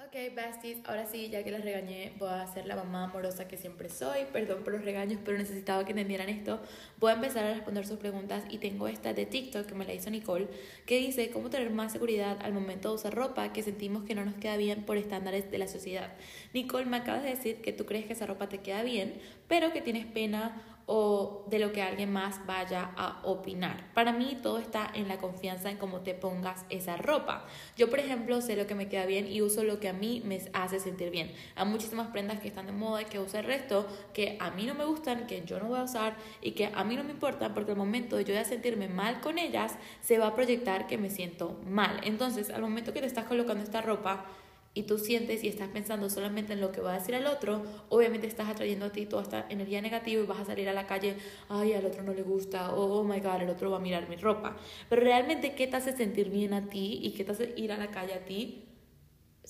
Ok, 0.08 0.36
besties, 0.36 0.80
ahora 0.86 1.06
sí, 1.06 1.30
ya 1.30 1.44
que 1.44 1.52
las 1.52 1.64
regañé, 1.64 2.14
voy 2.18 2.30
a 2.30 2.48
ser 2.48 2.66
la 2.66 2.76
mamá 2.76 3.04
amorosa 3.04 3.48
que 3.48 3.56
siempre 3.56 3.88
soy. 3.88 4.26
Perdón 4.34 4.64
por 4.64 4.74
los 4.74 4.84
regaños, 4.84 5.20
pero 5.24 5.38
necesitaba 5.38 5.86
que 5.86 5.92
entendieran 5.92 6.28
esto. 6.28 6.60
Voy 7.00 7.12
a 7.12 7.16
empezar 7.16 7.46
a 7.46 7.54
responder 7.54 7.86
sus 7.86 8.00
preguntas 8.00 8.44
y 8.50 8.58
tengo 8.58 8.88
esta 8.88 9.14
de 9.14 9.28
TikTok 9.28 9.68
que 9.68 9.76
me 9.76 9.86
la 9.86 9.94
hizo 9.94 10.10
Nicole, 10.10 10.48
que 10.88 10.98
dice 10.98 11.30
cómo 11.30 11.52
tener 11.52 11.70
más 11.70 11.92
seguridad 11.92 12.40
al 12.42 12.52
momento 12.52 12.90
de 12.90 12.96
usar 12.96 13.14
ropa 13.14 13.54
que 13.54 13.62
sentimos 13.62 14.04
que 14.04 14.16
no 14.16 14.26
nos 14.26 14.34
queda 14.36 14.58
bien 14.58 14.86
por 14.86 14.98
estándares 14.98 15.52
de 15.52 15.60
la 15.60 15.68
sociedad. 15.68 16.14
Nicole, 16.52 16.88
me 16.88 16.98
acabas 16.98 17.22
de 17.22 17.30
decir 17.30 17.62
que 17.62 17.72
tú 17.72 17.86
crees 17.86 18.06
que 18.06 18.14
esa 18.14 18.26
ropa 18.26 18.50
te 18.50 18.58
queda 18.58 18.82
bien, 18.82 19.22
pero 19.48 19.72
que 19.72 19.82
tienes 19.82 20.08
pena 20.08 20.71
o 20.86 21.46
de 21.48 21.60
lo 21.60 21.72
que 21.72 21.82
alguien 21.82 22.12
más 22.12 22.46
vaya 22.46 22.92
a 22.96 23.22
opinar. 23.24 23.92
Para 23.94 24.12
mí 24.12 24.38
todo 24.42 24.58
está 24.58 24.90
en 24.94 25.08
la 25.08 25.18
confianza 25.18 25.70
en 25.70 25.78
cómo 25.78 26.02
te 26.02 26.14
pongas 26.14 26.66
esa 26.70 26.98
ropa. 26.98 27.46
Yo, 27.78 27.90
por 27.90 28.00
ejemplo, 28.00 28.42
sé 28.42 28.56
lo 28.56 28.68
que 28.68 28.76
me 28.76 28.90
queda 28.90 29.06
bien 29.06 29.28
y 29.28 29.42
uso 29.42 29.64
lo 29.64 29.80
que 29.80 29.90
a 29.90 29.94
mí 29.94 30.22
me 30.26 30.42
hace 30.54 30.80
sentir 30.80 31.10
bien. 31.10 31.32
Hay 31.56 31.66
muchísimas 31.66 32.08
prendas 32.08 32.40
que 32.40 32.48
están 32.48 32.66
de 32.66 32.72
moda 32.72 33.02
y 33.02 33.06
que 33.06 33.20
uso 33.20 33.38
el 33.38 33.46
resto 33.46 33.88
que 34.14 34.38
a 34.40 34.52
mí 34.52 34.66
no 34.66 34.74
me 34.74 34.86
gustan, 34.86 35.28
que 35.28 35.44
yo 35.46 35.60
no 35.60 35.66
voy 35.66 35.80
a 35.80 35.84
usar 35.84 36.16
y 36.42 36.52
que 36.52 36.72
a 36.74 36.84
mí 36.84 36.96
no 36.96 37.04
me 37.04 37.12
importan 37.12 37.54
porque 37.54 37.72
al 37.72 37.78
momento 37.78 38.18
de 38.18 38.26
yo 38.26 38.34
de 38.34 38.46
sentirme 38.46 38.88
mal 38.88 39.22
con 39.22 39.38
ellas, 39.38 39.76
se 40.02 40.18
va 40.18 40.28
a 40.28 40.36
proyectar 40.36 40.88
que 40.88 40.98
me 40.98 41.10
siento 41.10 41.60
mal. 41.68 42.00
Entonces, 42.04 42.50
al 42.50 42.62
momento 42.62 42.94
que 42.94 43.02
te 43.02 43.08
estás 43.08 43.26
colocando 43.26 43.64
esta 43.64 43.82
ropa, 43.82 44.26
y 44.74 44.84
tú 44.84 44.98
sientes 44.98 45.44
y 45.44 45.48
estás 45.48 45.68
pensando 45.70 46.10
solamente 46.10 46.54
en 46.54 46.62
lo 46.62 46.72
que 46.72 46.82
va 46.82 46.94
a 46.94 47.00
decir 47.00 47.16
el 47.16 47.26
otro, 47.26 47.64
obviamente 47.90 48.28
estás 48.28 48.50
atrayendo 48.50 48.86
a 48.86 48.92
ti 48.92 49.06
toda 49.06 49.24
esta 49.24 49.46
energía 49.50 49.82
negativa 49.82 50.24
y 50.24 50.26
vas 50.26 50.40
a 50.40 50.46
salir 50.46 50.70
a 50.70 50.74
la 50.74 50.88
calle, 50.88 51.18
ay, 51.50 51.74
al 51.74 51.86
otro 51.86 52.04
no 52.04 52.14
le 52.14 52.24
gusta, 52.24 52.74
oh, 52.74 53.04
my 53.04 53.20
god, 53.20 53.42
el 53.42 53.50
otro 53.50 53.72
va 53.72 53.78
a 53.78 53.82
mirar 53.82 54.08
mi 54.08 54.16
ropa. 54.16 54.56
Pero 54.90 55.02
realmente, 55.02 55.56
¿qué 55.56 55.68
te 55.68 55.76
hace 55.78 55.96
sentir 55.96 56.30
bien 56.30 56.54
a 56.54 56.70
ti 56.70 57.00
y 57.04 57.12
qué 57.12 57.24
te 57.24 57.32
hace 57.32 57.54
ir 57.58 57.72
a 57.72 57.78
la 57.78 57.92
calle 57.92 58.14
a 58.14 58.26
ti? 58.26 58.71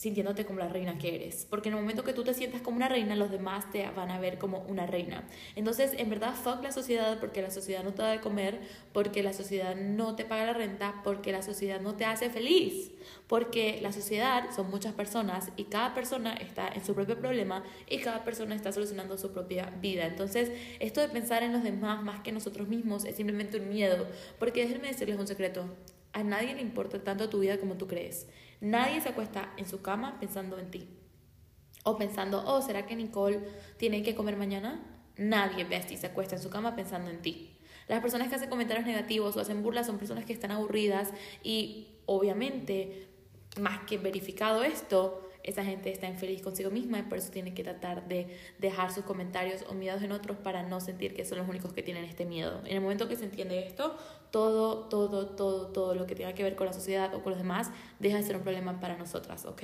Sintiéndote 0.02 0.46
como 0.46 0.58
la 0.58 0.68
reina 0.68 0.98
que 0.98 1.14
eres. 1.14 1.46
Porque 1.48 1.70
en 1.70 1.76
el 1.76 1.82
momento 1.82 2.04
que 2.04 2.14
tú 2.14 2.24
te 2.24 2.34
sientas 2.34 2.62
como 2.62 2.78
una 2.78 2.90
reina, 2.90 3.16
los 3.16 3.30
demás 3.30 3.72
te 3.72 3.88
van 3.92 4.10
a 4.10 4.20
ver 4.20 4.40
como 4.40 4.62
una 4.62 4.88
reina. 4.88 5.24
Entonces, 5.56 5.92
en 5.96 6.10
verdad, 6.10 6.34
fuck 6.34 6.64
la 6.64 6.72
sociedad 6.72 7.20
porque 7.20 7.44
la 7.44 7.52
sociedad 7.52 7.84
no 7.84 7.94
te 7.94 8.02
da 8.02 8.10
de 8.10 8.20
comer, 8.20 8.60
porque 8.94 9.22
la 9.22 9.32
sociedad 9.32 9.76
no 9.76 10.16
te 10.16 10.26
paga 10.26 10.48
la 10.48 10.54
renta, 10.54 11.02
porque 11.04 11.32
la 11.32 11.44
sociedad 11.44 11.80
no 11.82 11.94
te 11.94 12.06
hace 12.06 12.32
feliz. 12.32 12.90
Porque 13.28 13.78
la 13.80 13.92
sociedad 13.92 14.50
son 14.56 14.72
muchas 14.72 14.96
personas 14.96 15.52
y 15.56 15.66
cada 15.66 15.94
persona 15.94 16.34
está 16.34 16.68
en 16.70 16.84
su 16.84 16.96
propio 16.96 17.20
problema 17.20 17.64
y 17.88 18.00
cada 18.00 18.24
persona 18.24 18.56
está 18.56 18.72
solucionando 18.72 19.20
su 19.20 19.32
propia 19.32 19.70
vida. 19.82 20.08
Entonces, 20.08 20.52
esto 20.80 21.02
de 21.02 21.10
pensar 21.10 21.44
en 21.44 21.54
los 21.54 21.62
demás 21.62 22.02
más 22.02 22.22
que 22.22 22.32
nosotros 22.32 22.68
mismos 22.68 23.06
es 23.06 23.18
simplemente 23.18 23.60
un 23.60 23.70
miedo. 23.70 24.08
Porque 24.40 24.64
déjenme 24.66 24.88
decirles 24.88 25.20
un 25.20 25.28
secreto. 25.28 25.66
A 26.14 26.24
nadie 26.24 26.56
le 26.56 26.62
importa 26.62 27.04
tanto 27.04 27.30
tu 27.30 27.40
vida 27.40 27.60
como 27.60 27.76
tú 27.76 27.88
crees. 27.88 28.26
Nadie 28.62 29.02
se 29.02 29.10
acuesta 29.10 29.52
en 29.58 29.68
su 29.68 29.82
cama 29.82 30.20
pensando 30.20 30.58
en 30.60 30.70
ti. 30.70 30.88
O 31.84 31.98
pensando, 31.98 32.44
oh, 32.46 32.62
¿será 32.62 32.86
que 32.86 32.96
Nicole 32.96 33.40
tiene 33.78 34.04
que 34.04 34.16
comer 34.16 34.38
mañana? 34.38 34.80
Nadie, 35.18 35.64
bestie, 35.64 35.98
se 35.98 36.08
acuesta 36.08 36.36
en 36.36 36.42
su 36.42 36.52
cama 36.52 36.76
pensando 36.76 37.10
en 37.10 37.22
ti. 37.24 37.58
Las 37.88 38.02
personas 38.02 38.30
que 38.30 38.36
hacen 38.36 38.50
comentarios 38.50 38.86
negativos 38.86 39.36
o 39.36 39.42
hacen 39.42 39.64
burlas 39.64 39.88
son 39.88 39.98
personas 39.98 40.26
que 40.26 40.34
están 40.34 40.52
aburridas 40.52 41.12
y 41.44 41.88
obviamente, 42.06 43.08
más 43.60 43.80
que 43.86 43.98
verificado 43.98 44.64
esto, 44.64 45.28
esa 45.44 45.64
gente 45.64 45.92
está 45.92 46.08
infeliz 46.08 46.42
consigo 46.42 46.72
misma 46.72 47.00
y 47.00 47.04
por 47.04 47.18
eso 47.18 47.32
tiene 47.32 47.54
que 47.54 47.64
tratar 47.64 48.08
de 48.08 48.28
dejar 48.60 48.92
sus 48.92 49.04
comentarios 49.04 49.64
o 49.70 49.74
miedos 49.74 50.02
en 50.04 50.12
otros 50.12 50.38
para 50.38 50.64
no 50.64 50.80
sentir 50.80 51.14
que 51.14 51.26
son 51.26 51.40
los 51.40 51.48
únicos 51.50 51.74
que 51.74 51.84
tienen 51.84 52.04
este 52.06 52.26
miedo. 52.26 52.62
En 52.66 52.76
el 52.76 52.82
momento 52.82 53.08
que 53.08 53.16
se 53.16 53.26
entiende 53.26 53.66
esto, 53.66 53.98
todo, 54.32 54.86
todo, 54.90 55.28
todo, 55.28 55.68
todo 55.68 55.96
lo 55.96 56.08
que 56.08 56.16
tenga 56.16 56.34
que 56.34 56.44
ver 56.44 56.56
con 56.56 56.68
la 56.68 56.74
sociedad 56.74 57.14
o 57.16 57.22
con 57.24 57.32
los 57.32 57.40
demás 57.40 57.72
deja 58.00 58.18
de 58.18 58.24
ser 58.24 58.36
un 58.36 58.44
problema 58.44 58.80
para 58.80 58.98
nosotras, 58.98 59.46
¿ok? 59.46 59.64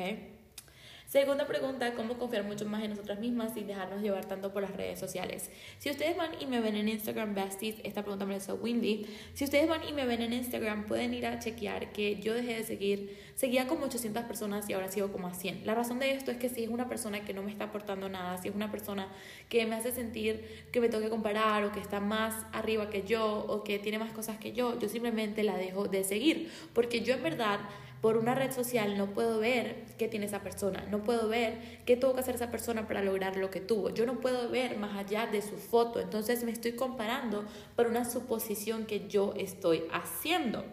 Segunda 1.07 1.47
pregunta, 1.47 1.93
¿cómo 1.93 2.17
confiar 2.17 2.43
mucho 2.43 2.65
más 2.65 2.83
en 2.83 2.89
nosotras 2.89 3.17
mismas 3.17 3.53
sin 3.53 3.65
dejarnos 3.65 4.01
llevar 4.01 4.25
tanto 4.25 4.51
por 4.51 4.61
las 4.61 4.75
redes 4.75 4.99
sociales? 4.99 5.49
Si 5.79 5.89
ustedes 5.89 6.17
van 6.17 6.31
y 6.41 6.45
me 6.47 6.59
ven 6.59 6.75
en 6.75 6.89
Instagram, 6.89 7.33
Besties, 7.33 7.77
esta 7.85 8.01
pregunta 8.01 8.25
me 8.25 8.33
la 8.33 8.39
hizo 8.39 8.55
Windy. 8.55 9.07
Si 9.33 9.45
ustedes 9.45 9.69
van 9.69 9.87
y 9.87 9.93
me 9.93 10.05
ven 10.05 10.21
en 10.21 10.33
Instagram, 10.33 10.85
pueden 10.85 11.13
ir 11.13 11.25
a 11.25 11.39
chequear 11.39 11.93
que 11.93 12.17
yo 12.17 12.33
dejé 12.33 12.55
de 12.55 12.63
seguir, 12.65 13.17
seguía 13.35 13.67
como 13.67 13.85
800 13.85 14.25
personas 14.25 14.69
y 14.69 14.73
ahora 14.73 14.91
sigo 14.91 15.09
como 15.13 15.27
a 15.27 15.33
100. 15.33 15.65
La 15.65 15.75
razón 15.75 15.99
de 15.99 16.11
esto 16.11 16.29
es 16.29 16.37
que 16.39 16.49
si 16.49 16.65
es 16.65 16.69
una 16.69 16.89
persona 16.89 17.23
que 17.23 17.33
no 17.33 17.41
me 17.41 17.51
está 17.51 17.63
aportando 17.63 18.09
nada, 18.09 18.37
si 18.41 18.49
es 18.49 18.55
una 18.55 18.69
persona 18.69 19.07
que 19.47 19.65
me 19.65 19.75
hace 19.75 19.93
sentir 19.93 20.65
que 20.73 20.81
me 20.81 20.89
tengo 20.89 21.05
que 21.05 21.09
comparar 21.09 21.63
o 21.63 21.71
que 21.71 21.79
está 21.79 22.01
más 22.01 22.35
arriba 22.51 22.89
que 22.89 23.03
yo 23.03 23.45
o 23.47 23.63
que 23.63 23.79
tiene 23.79 23.97
más 23.97 24.11
cosas 24.11 24.39
que 24.39 24.51
yo, 24.51 24.77
yo 24.77 24.89
simplemente 24.89 25.43
la 25.43 25.55
dejo 25.55 25.87
de 25.87 26.03
seguir. 26.03 26.51
Porque 26.73 26.99
yo 26.99 27.13
en 27.13 27.23
verdad 27.23 27.61
por 28.01 28.17
una 28.17 28.35
red 28.35 28.51
social 28.51 28.97
no 28.97 29.07
puedo 29.07 29.39
ver 29.39 29.85
qué 29.97 30.07
tiene 30.07 30.25
esa 30.25 30.41
persona, 30.41 30.85
no 30.89 31.03
puedo 31.03 31.27
ver 31.27 31.81
qué 31.85 31.97
tuvo 31.97 32.13
que 32.13 32.21
hacer 32.21 32.35
esa 32.35 32.51
persona 32.51 32.87
para 32.87 33.01
lograr 33.01 33.37
lo 33.37 33.49
que 33.49 33.59
tuvo. 33.59 33.89
Yo 33.89 34.05
no 34.05 34.19
puedo 34.19 34.49
ver 34.49 34.77
más 34.77 34.95
allá 34.97 35.27
de 35.27 35.41
su 35.41 35.57
foto, 35.57 35.99
entonces 35.99 36.43
me 36.43 36.51
estoy 36.51 36.73
comparando 36.73 37.45
por 37.75 37.87
una 37.87 38.05
suposición 38.05 38.85
que 38.85 39.07
yo 39.07 39.33
estoy 39.37 39.83
haciendo. 39.91 40.63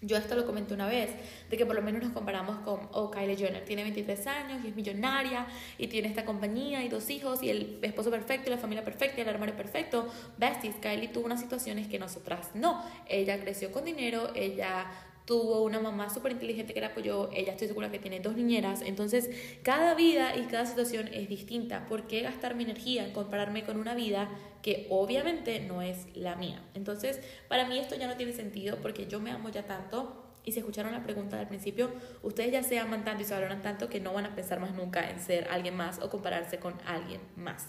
Yo 0.00 0.16
esto 0.16 0.36
lo 0.36 0.46
comenté 0.46 0.74
una 0.74 0.86
vez, 0.86 1.10
de 1.50 1.56
que 1.56 1.66
por 1.66 1.74
lo 1.74 1.82
menos 1.82 2.00
nos 2.00 2.12
comparamos 2.12 2.60
con, 2.60 2.88
oh, 2.92 3.10
Kylie 3.10 3.36
Jenner 3.36 3.64
tiene 3.64 3.82
23 3.82 4.26
años 4.28 4.64
y 4.64 4.68
es 4.68 4.76
millonaria 4.76 5.44
y 5.76 5.88
tiene 5.88 6.06
esta 6.06 6.24
compañía 6.24 6.84
y 6.84 6.88
dos 6.88 7.10
hijos 7.10 7.42
y 7.42 7.50
el 7.50 7.80
esposo 7.82 8.08
perfecto 8.08 8.48
y 8.48 8.50
la 8.50 8.58
familia 8.58 8.84
perfecta 8.84 9.18
y 9.18 9.22
el 9.22 9.28
hermano 9.28 9.56
perfecto. 9.56 10.06
Besties, 10.36 10.76
Kylie 10.76 11.08
tuvo 11.08 11.26
unas 11.26 11.40
situaciones 11.40 11.88
que 11.88 11.98
nosotras 11.98 12.50
no. 12.54 12.80
Ella 13.08 13.40
creció 13.40 13.72
con 13.72 13.84
dinero, 13.84 14.30
ella 14.36 14.86
tuvo 15.28 15.62
una 15.62 15.78
mamá 15.78 16.08
súper 16.08 16.32
inteligente 16.32 16.72
que 16.72 16.80
la 16.80 16.86
apoyó, 16.86 17.28
ella 17.34 17.52
estoy 17.52 17.68
segura 17.68 17.90
que 17.90 17.98
tiene 17.98 18.18
dos 18.18 18.34
niñeras, 18.34 18.80
entonces 18.80 19.28
cada 19.62 19.94
vida 19.94 20.34
y 20.34 20.46
cada 20.46 20.64
situación 20.64 21.06
es 21.12 21.28
distinta. 21.28 21.84
¿Por 21.86 22.06
qué 22.06 22.22
gastar 22.22 22.54
mi 22.54 22.64
energía 22.64 23.04
en 23.04 23.12
compararme 23.12 23.62
con 23.62 23.76
una 23.76 23.94
vida 23.94 24.30
que 24.62 24.86
obviamente 24.88 25.60
no 25.60 25.82
es 25.82 26.06
la 26.16 26.34
mía? 26.36 26.62
Entonces, 26.72 27.20
para 27.46 27.68
mí 27.68 27.78
esto 27.78 27.94
ya 27.94 28.06
no 28.06 28.16
tiene 28.16 28.32
sentido 28.32 28.78
porque 28.80 29.06
yo 29.06 29.20
me 29.20 29.30
amo 29.30 29.50
ya 29.50 29.66
tanto. 29.66 30.24
Y 30.46 30.52
si 30.52 30.60
escucharon 30.60 30.92
la 30.92 31.02
pregunta 31.02 31.36
del 31.36 31.46
principio, 31.46 31.90
ustedes 32.22 32.50
ya 32.50 32.62
se 32.62 32.78
aman 32.78 33.04
tanto 33.04 33.22
y 33.22 33.26
se 33.26 33.34
valoran 33.34 33.60
tanto 33.60 33.90
que 33.90 34.00
no 34.00 34.14
van 34.14 34.24
a 34.24 34.34
pensar 34.34 34.60
más 34.60 34.74
nunca 34.74 35.10
en 35.10 35.20
ser 35.20 35.46
alguien 35.50 35.76
más 35.76 35.98
o 35.98 36.08
compararse 36.08 36.58
con 36.58 36.72
alguien 36.86 37.20
más. 37.36 37.66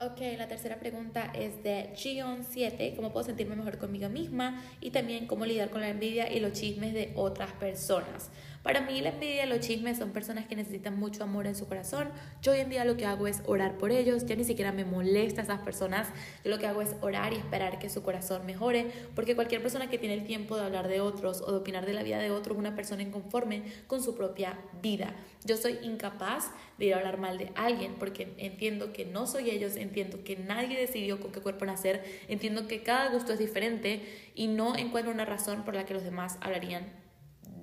Ok, 0.00 0.20
la 0.38 0.46
tercera 0.46 0.78
pregunta 0.78 1.32
es 1.34 1.64
de 1.64 1.90
Gion7, 1.92 2.94
¿cómo 2.94 3.12
puedo 3.12 3.26
sentirme 3.26 3.56
mejor 3.56 3.78
conmigo 3.78 4.08
misma? 4.08 4.62
Y 4.80 4.92
también 4.92 5.26
cómo 5.26 5.44
lidiar 5.44 5.70
con 5.70 5.80
la 5.80 5.88
envidia 5.88 6.32
y 6.32 6.38
los 6.38 6.52
chismes 6.52 6.94
de 6.94 7.12
otras 7.16 7.50
personas. 7.54 8.30
Para 8.68 8.82
mí 8.82 9.00
la 9.00 9.08
envidia 9.08 9.46
y 9.46 9.48
los 9.48 9.60
chismes 9.60 9.96
son 9.96 10.10
personas 10.10 10.46
que 10.46 10.54
necesitan 10.54 10.98
mucho 10.98 11.24
amor 11.24 11.46
en 11.46 11.54
su 11.54 11.66
corazón. 11.66 12.10
Yo 12.42 12.52
hoy 12.52 12.58
en 12.58 12.68
día 12.68 12.84
lo 12.84 12.98
que 12.98 13.06
hago 13.06 13.26
es 13.26 13.40
orar 13.46 13.78
por 13.78 13.90
ellos, 13.92 14.26
ya 14.26 14.36
ni 14.36 14.44
siquiera 14.44 14.72
me 14.72 14.84
molesta 14.84 15.40
a 15.40 15.44
esas 15.44 15.60
personas. 15.60 16.08
Yo 16.44 16.50
lo 16.50 16.58
que 16.58 16.66
hago 16.66 16.82
es 16.82 16.94
orar 17.00 17.32
y 17.32 17.36
esperar 17.36 17.78
que 17.78 17.88
su 17.88 18.02
corazón 18.02 18.44
mejore, 18.44 18.92
porque 19.14 19.34
cualquier 19.34 19.62
persona 19.62 19.88
que 19.88 19.96
tiene 19.96 20.16
el 20.16 20.24
tiempo 20.24 20.54
de 20.54 20.66
hablar 20.66 20.86
de 20.86 21.00
otros 21.00 21.40
o 21.40 21.50
de 21.50 21.56
opinar 21.56 21.86
de 21.86 21.94
la 21.94 22.02
vida 22.02 22.18
de 22.18 22.30
otros 22.30 22.56
es 22.56 22.60
una 22.60 22.76
persona 22.76 23.00
inconforme 23.00 23.62
con 23.86 24.02
su 24.02 24.14
propia 24.14 24.58
vida. 24.82 25.14
Yo 25.46 25.56
soy 25.56 25.78
incapaz 25.82 26.50
de 26.76 26.84
ir 26.84 26.92
a 26.92 26.98
hablar 26.98 27.16
mal 27.16 27.38
de 27.38 27.50
alguien 27.54 27.94
porque 27.94 28.34
entiendo 28.36 28.92
que 28.92 29.06
no 29.06 29.26
soy 29.26 29.48
ellos, 29.48 29.76
entiendo 29.76 30.22
que 30.24 30.36
nadie 30.36 30.78
decidió 30.78 31.20
con 31.20 31.32
qué 31.32 31.40
cuerpo 31.40 31.64
nacer, 31.64 32.04
entiendo 32.28 32.68
que 32.68 32.82
cada 32.82 33.08
gusto 33.08 33.32
es 33.32 33.38
diferente 33.38 34.02
y 34.34 34.48
no 34.48 34.76
encuentro 34.76 35.10
una 35.10 35.24
razón 35.24 35.64
por 35.64 35.74
la 35.74 35.86
que 35.86 35.94
los 35.94 36.04
demás 36.04 36.36
hablarían 36.42 36.84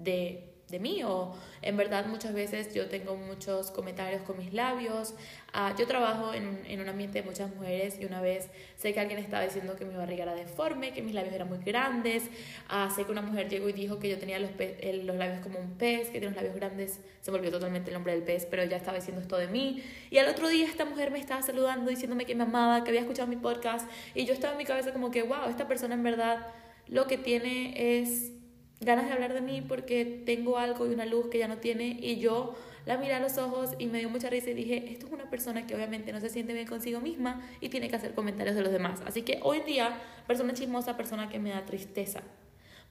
de 0.01 0.54
de 0.69 0.79
mí 0.79 1.03
o 1.03 1.35
en 1.61 1.77
verdad 1.77 2.07
muchas 2.07 2.33
veces 2.33 2.73
yo 2.73 2.87
tengo 2.87 3.15
muchos 3.15 3.71
comentarios 3.71 4.21
con 4.23 4.37
mis 4.37 4.53
labios. 4.53 5.13
Ah, 5.53 5.73
yo 5.77 5.87
trabajo 5.87 6.33
en, 6.33 6.61
en, 6.67 6.81
un 6.81 6.89
ambiente 6.89 7.21
de 7.21 7.27
muchas 7.27 7.53
mujeres 7.55 7.97
y 7.99 8.05
una 8.05 8.19
vez 8.19 8.49
sé 8.75 8.93
que 8.93 8.99
alguien 8.99 9.19
estaba 9.19 9.43
diciendo 9.43 9.75
que 9.75 9.85
mi 9.85 9.95
barriga 9.95 10.23
era 10.23 10.35
deforme, 10.35 10.91
que 10.91 11.01
mis 11.01 11.13
labios 11.13 11.33
eran 11.33 11.47
muy 11.47 11.59
grandes. 11.59 12.23
Uh, 12.69 12.93
sé 12.93 13.05
que 13.05 13.11
una 13.11 13.21
mujer 13.21 13.47
llegó 13.47 13.69
y 13.69 13.73
dijo 13.73 13.99
que 13.99 14.09
yo 14.09 14.17
tenía 14.17 14.39
los, 14.39 14.51
los 14.51 15.15
labios 15.15 15.39
como 15.41 15.59
un 15.59 15.77
pez, 15.77 16.07
que 16.07 16.19
tiene 16.19 16.27
los 16.27 16.35
labios 16.35 16.55
grandes. 16.55 16.99
Se 17.21 17.31
me 17.31 17.37
olvidó 17.37 17.53
totalmente 17.53 17.89
el 17.89 17.93
nombre 17.93 18.13
del 18.13 18.23
pez, 18.23 18.45
pero 18.45 18.63
ya 18.65 18.77
estaba 18.77 18.97
diciendo 18.97 19.21
esto 19.21 19.37
de 19.37 19.47
mí. 19.47 19.83
Y 20.09 20.17
al 20.17 20.27
otro 20.27 20.49
día 20.49 20.65
esta 20.65 20.85
mujer 20.85 21.11
me 21.11 21.19
estaba 21.19 21.41
saludando 21.41 21.89
diciéndome 21.89 22.25
que 22.25 22.35
me 22.35 22.43
amaba, 22.43 22.83
que 22.83 22.89
había 22.89 23.01
escuchado 23.01 23.27
mi 23.27 23.37
podcast 23.37 23.89
y 24.13 24.25
yo 24.25 24.33
estaba 24.33 24.53
en 24.53 24.57
mi 24.57 24.65
cabeza 24.65 24.91
como 24.91 25.11
que, 25.11 25.23
wow, 25.23 25.49
esta 25.49 25.67
persona 25.67 25.93
en 25.93 26.03
verdad 26.03 26.47
lo 26.87 27.07
que 27.07 27.17
tiene 27.17 27.99
es 27.99 28.31
ganas 28.81 29.05
de 29.05 29.13
hablar 29.13 29.33
de 29.33 29.41
mí 29.41 29.61
porque 29.61 30.23
tengo 30.25 30.57
algo 30.57 30.85
y 30.85 30.93
una 30.93 31.05
luz 31.05 31.27
que 31.29 31.39
ya 31.39 31.47
no 31.47 31.57
tiene 31.57 31.97
y 32.01 32.17
yo 32.17 32.55
la 32.85 32.97
miré 32.97 33.15
a 33.15 33.19
los 33.19 33.37
ojos 33.37 33.71
y 33.79 33.87
me 33.87 33.99
dio 33.99 34.09
mucha 34.09 34.29
risa 34.29 34.51
y 34.51 34.53
dije, 34.53 34.91
esto 34.91 35.07
es 35.07 35.13
una 35.13 35.29
persona 35.29 35.65
que 35.65 35.75
obviamente 35.75 36.11
no 36.11 36.19
se 36.19 36.29
siente 36.29 36.53
bien 36.53 36.67
consigo 36.67 37.01
misma 37.01 37.41
y 37.61 37.69
tiene 37.69 37.89
que 37.89 37.95
hacer 37.95 38.13
comentarios 38.13 38.55
de 38.55 38.61
los 38.61 38.71
demás. 38.71 39.01
Así 39.05 39.23
que 39.23 39.39
hoy 39.43 39.59
en 39.59 39.65
día, 39.65 39.97
persona 40.27 40.53
chismosa, 40.53 40.95
persona 40.95 41.29
que 41.29 41.39
me 41.39 41.49
da 41.49 41.65
tristeza. 41.65 42.21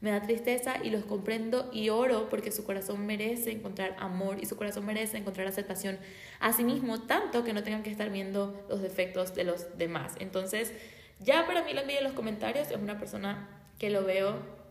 Me 0.00 0.10
da 0.10 0.20
tristeza 0.20 0.74
y 0.82 0.90
los 0.90 1.04
comprendo 1.04 1.70
y 1.72 1.88
oro 1.88 2.28
porque 2.28 2.50
su 2.50 2.64
corazón 2.64 3.06
merece 3.06 3.52
encontrar 3.52 3.96
amor 3.98 4.38
y 4.40 4.46
su 4.46 4.56
corazón 4.56 4.84
merece 4.84 5.16
encontrar 5.16 5.46
aceptación 5.46 5.98
a 6.40 6.52
sí 6.52 6.64
mismo, 6.64 7.02
tanto 7.02 7.44
que 7.44 7.52
no 7.52 7.62
tengan 7.62 7.82
que 7.82 7.90
estar 7.90 8.10
viendo 8.10 8.66
los 8.68 8.82
defectos 8.82 9.34
de 9.34 9.44
los 9.44 9.78
demás. 9.78 10.14
Entonces, 10.18 10.72
ya 11.20 11.46
para 11.46 11.62
mí 11.62 11.72
la 11.72 11.82
envidia 11.82 12.00
en 12.00 12.04
los 12.04 12.14
comentarios 12.14 12.70
es 12.70 12.76
una 12.76 12.98
persona 12.98 13.48
que 13.78 13.90
lo 13.90 14.04
veo 14.04 14.63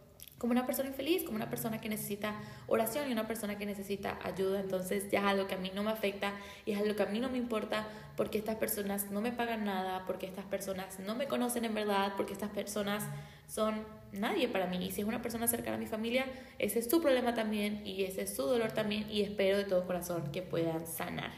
como 0.43 0.51
una 0.51 0.65
persona 0.65 0.89
infeliz, 0.89 1.23
como 1.23 1.37
una 1.37 1.49
persona 1.49 1.79
que 1.79 1.87
necesita 1.87 2.35
oración 2.67 3.07
y 3.07 3.13
una 3.13 3.25
persona 3.25 3.57
que 3.57 3.65
necesita 3.65 4.19
ayuda. 4.21 4.59
Entonces 4.59 5.09
ya 5.09 5.19
es 5.19 5.25
algo 5.25 5.47
que 5.47 5.55
a 5.55 5.57
mí 5.57 5.71
no 5.73 5.83
me 5.83 5.91
afecta 5.91 6.33
y 6.65 6.73
es 6.73 6.79
algo 6.81 6.97
que 6.97 7.03
a 7.03 7.05
mí 7.05 7.21
no 7.21 7.29
me 7.29 7.37
importa 7.37 7.87
porque 8.17 8.39
estas 8.39 8.57
personas 8.57 9.09
no 9.09 9.21
me 9.21 9.31
pagan 9.31 9.63
nada, 9.63 10.03
porque 10.05 10.25
estas 10.25 10.43
personas 10.43 10.99
no 10.99 11.15
me 11.15 11.29
conocen 11.29 11.63
en 11.63 11.73
verdad, 11.73 12.15
porque 12.17 12.33
estas 12.33 12.49
personas 12.49 13.05
son 13.47 13.85
nadie 14.11 14.49
para 14.49 14.67
mí. 14.67 14.85
Y 14.85 14.91
si 14.91 14.99
es 14.99 15.07
una 15.07 15.21
persona 15.21 15.47
cercana 15.47 15.77
a 15.77 15.79
mi 15.79 15.87
familia, 15.87 16.25
ese 16.59 16.79
es 16.79 16.89
su 16.89 17.01
problema 17.01 17.33
también 17.33 17.81
y 17.87 18.03
ese 18.03 18.23
es 18.23 18.35
su 18.35 18.43
dolor 18.43 18.73
también 18.73 19.09
y 19.09 19.21
espero 19.21 19.57
de 19.57 19.63
todo 19.63 19.87
corazón 19.87 20.29
que 20.33 20.41
puedan 20.41 20.85
sanar. 20.85 21.31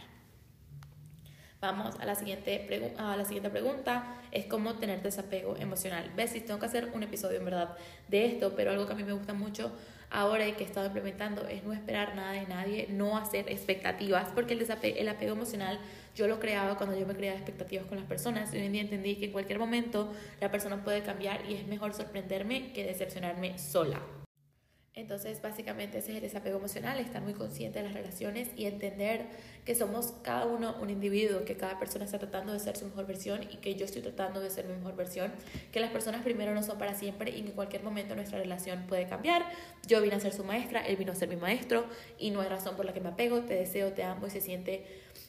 Vamos 1.65 1.95
a 1.99 2.05
la 2.05 2.13
siguiente, 2.13 2.93
a 2.95 3.17
la 3.17 3.25
siguiente 3.25 3.49
pregunta, 3.49 4.21
es 4.31 4.45
cómo 4.45 4.75
tener 4.75 5.01
desapego 5.01 5.57
emocional. 5.57 6.11
Ves, 6.15 6.29
si 6.29 6.41
tengo 6.41 6.59
que 6.59 6.67
hacer 6.67 6.91
un 6.93 7.01
episodio 7.01 7.39
en 7.39 7.45
verdad 7.45 7.75
de 8.07 8.27
esto, 8.27 8.53
pero 8.55 8.69
algo 8.69 8.85
que 8.85 8.93
a 8.93 8.95
mí 8.95 9.03
me 9.03 9.13
gusta 9.13 9.33
mucho 9.33 9.71
ahora 10.11 10.47
y 10.47 10.51
que 10.51 10.63
he 10.63 10.67
estado 10.67 10.85
implementando 10.85 11.47
es 11.47 11.63
no 11.63 11.73
esperar 11.73 12.15
nada 12.15 12.33
de 12.33 12.45
nadie, 12.45 12.85
no 12.91 13.17
hacer 13.17 13.49
expectativas, 13.51 14.29
porque 14.35 14.53
el, 14.53 14.59
desapego, 14.59 14.95
el 14.95 15.09
apego 15.09 15.33
emocional 15.33 15.79
yo 16.15 16.27
lo 16.27 16.39
creaba 16.39 16.77
cuando 16.77 16.95
yo 16.95 17.07
me 17.07 17.15
creaba 17.15 17.35
expectativas 17.35 17.87
con 17.87 17.97
las 17.97 18.05
personas 18.05 18.53
y 18.53 18.57
hoy 18.57 18.67
en 18.67 18.71
día 18.71 18.81
entendí 18.81 19.15
que 19.15 19.25
en 19.25 19.31
cualquier 19.31 19.57
momento 19.57 20.13
la 20.39 20.51
persona 20.51 20.83
puede 20.83 21.01
cambiar 21.01 21.49
y 21.49 21.55
es 21.55 21.65
mejor 21.65 21.95
sorprenderme 21.95 22.73
que 22.73 22.85
decepcionarme 22.85 23.57
sola. 23.57 23.99
Entonces, 24.97 25.41
básicamente 25.41 25.97
ese 25.97 26.11
es 26.11 26.15
el 26.15 26.21
desapego 26.21 26.57
emocional, 26.57 26.97
estar 26.99 27.21
muy 27.21 27.33
consciente 27.33 27.79
de 27.79 27.85
las 27.85 27.93
relaciones 27.93 28.47
y 28.55 28.65
entender 28.65 29.25
que 29.65 29.75
somos 29.75 30.13
cada 30.23 30.45
uno 30.45 30.77
un 30.81 30.89
individuo, 30.89 31.43
que 31.43 31.57
cada 31.57 31.77
persona 31.77 32.05
está 32.05 32.17
tratando 32.17 32.53
de 32.53 32.61
ser 32.61 32.77
su 32.77 32.85
mejor 32.85 33.05
versión 33.05 33.43
y 33.43 33.57
que 33.57 33.75
yo 33.75 33.83
estoy 33.83 34.01
tratando 34.01 34.39
de 34.39 34.49
ser 34.49 34.67
mi 34.67 34.73
mejor 34.73 34.95
versión, 34.95 35.33
que 35.73 35.81
las 35.81 35.91
personas 35.91 36.23
primero 36.23 36.55
no 36.55 36.63
son 36.63 36.77
para 36.77 36.93
siempre 36.93 37.31
y 37.31 37.41
en 37.41 37.51
cualquier 37.51 37.83
momento 37.83 38.15
nuestra 38.15 38.39
relación 38.39 38.87
puede 38.87 39.05
cambiar. 39.05 39.45
Yo 39.85 40.01
vine 40.01 40.15
a 40.15 40.19
ser 40.21 40.31
su 40.31 40.45
maestra, 40.45 40.79
él 40.87 40.95
vino 40.95 41.11
a 41.11 41.15
ser 41.15 41.27
mi 41.27 41.35
maestro 41.35 41.87
y 42.17 42.31
no 42.31 42.39
hay 42.39 42.47
razón 42.47 42.77
por 42.77 42.85
la 42.85 42.93
que 42.93 43.01
me 43.01 43.09
apego, 43.09 43.41
te 43.41 43.53
deseo, 43.53 43.91
te 43.91 44.03
amo 44.03 44.27
y 44.27 44.29
se 44.29 44.39
siente 44.39 44.85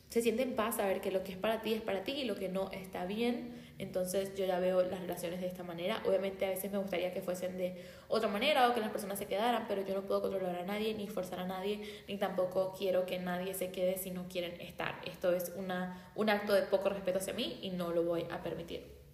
se 0.09 0.23
siente 0.23 0.42
en 0.42 0.55
paz 0.55 0.77
saber 0.77 1.01
que 1.01 1.11
lo 1.11 1.25
que 1.25 1.33
es 1.33 1.38
para 1.38 1.62
ti 1.62 1.75
es 1.75 1.83
para 1.83 2.05
ti 2.05 2.12
y 2.12 2.25
lo 2.25 2.37
que 2.37 2.49
no 2.49 2.71
está 2.71 3.07
bien. 3.07 3.64
Entonces 3.79 4.35
yo 4.35 4.47
ya 4.47 4.59
veo 4.59 4.81
las 4.83 5.01
relaciones 5.01 5.40
de 5.40 5.47
esta 5.47 5.62
manera. 5.62 6.03
Obviamente 6.07 6.47
a 6.47 6.51
veces 6.51 6.73
me 6.73 6.79
gustaría 6.79 7.12
que 7.12 7.21
fuesen 7.21 7.59
de 7.59 7.77
otra 8.09 8.29
manera 8.29 8.69
o 8.69 8.75
que 8.75 8.81
las 8.81 8.90
personas 8.90 9.19
se 9.19 9.27
quedaran, 9.27 9.66
pero 9.69 9.85
yo 9.85 9.95
no 9.95 10.03
puedo 10.03 10.23
controlar 10.23 10.57
a 10.57 10.64
nadie, 10.64 10.95
ni 10.95 11.09
forzar 11.09 11.40
a 11.40 11.47
nadie, 11.47 11.83
ni 12.09 12.16
tampoco 12.16 12.75
quiero 12.79 13.05
que 13.05 13.19
nadie 13.19 13.53
se 13.53 13.71
quede 13.71 13.99
si 13.99 14.11
no 14.12 14.29
quieren 14.29 14.59
estar. 14.61 15.01
Esto 15.05 15.33
es 15.33 15.53
una, 15.57 16.11
un 16.14 16.31
acto 16.31 16.55
de 16.55 16.62
poco 16.62 16.88
respeto 16.88 17.19
hacia 17.19 17.35
mí 17.35 17.59
y 17.61 17.71
no 17.71 17.90
lo 17.90 18.05
voy 18.05 18.25
a 18.31 18.42
permitir. 18.42 19.06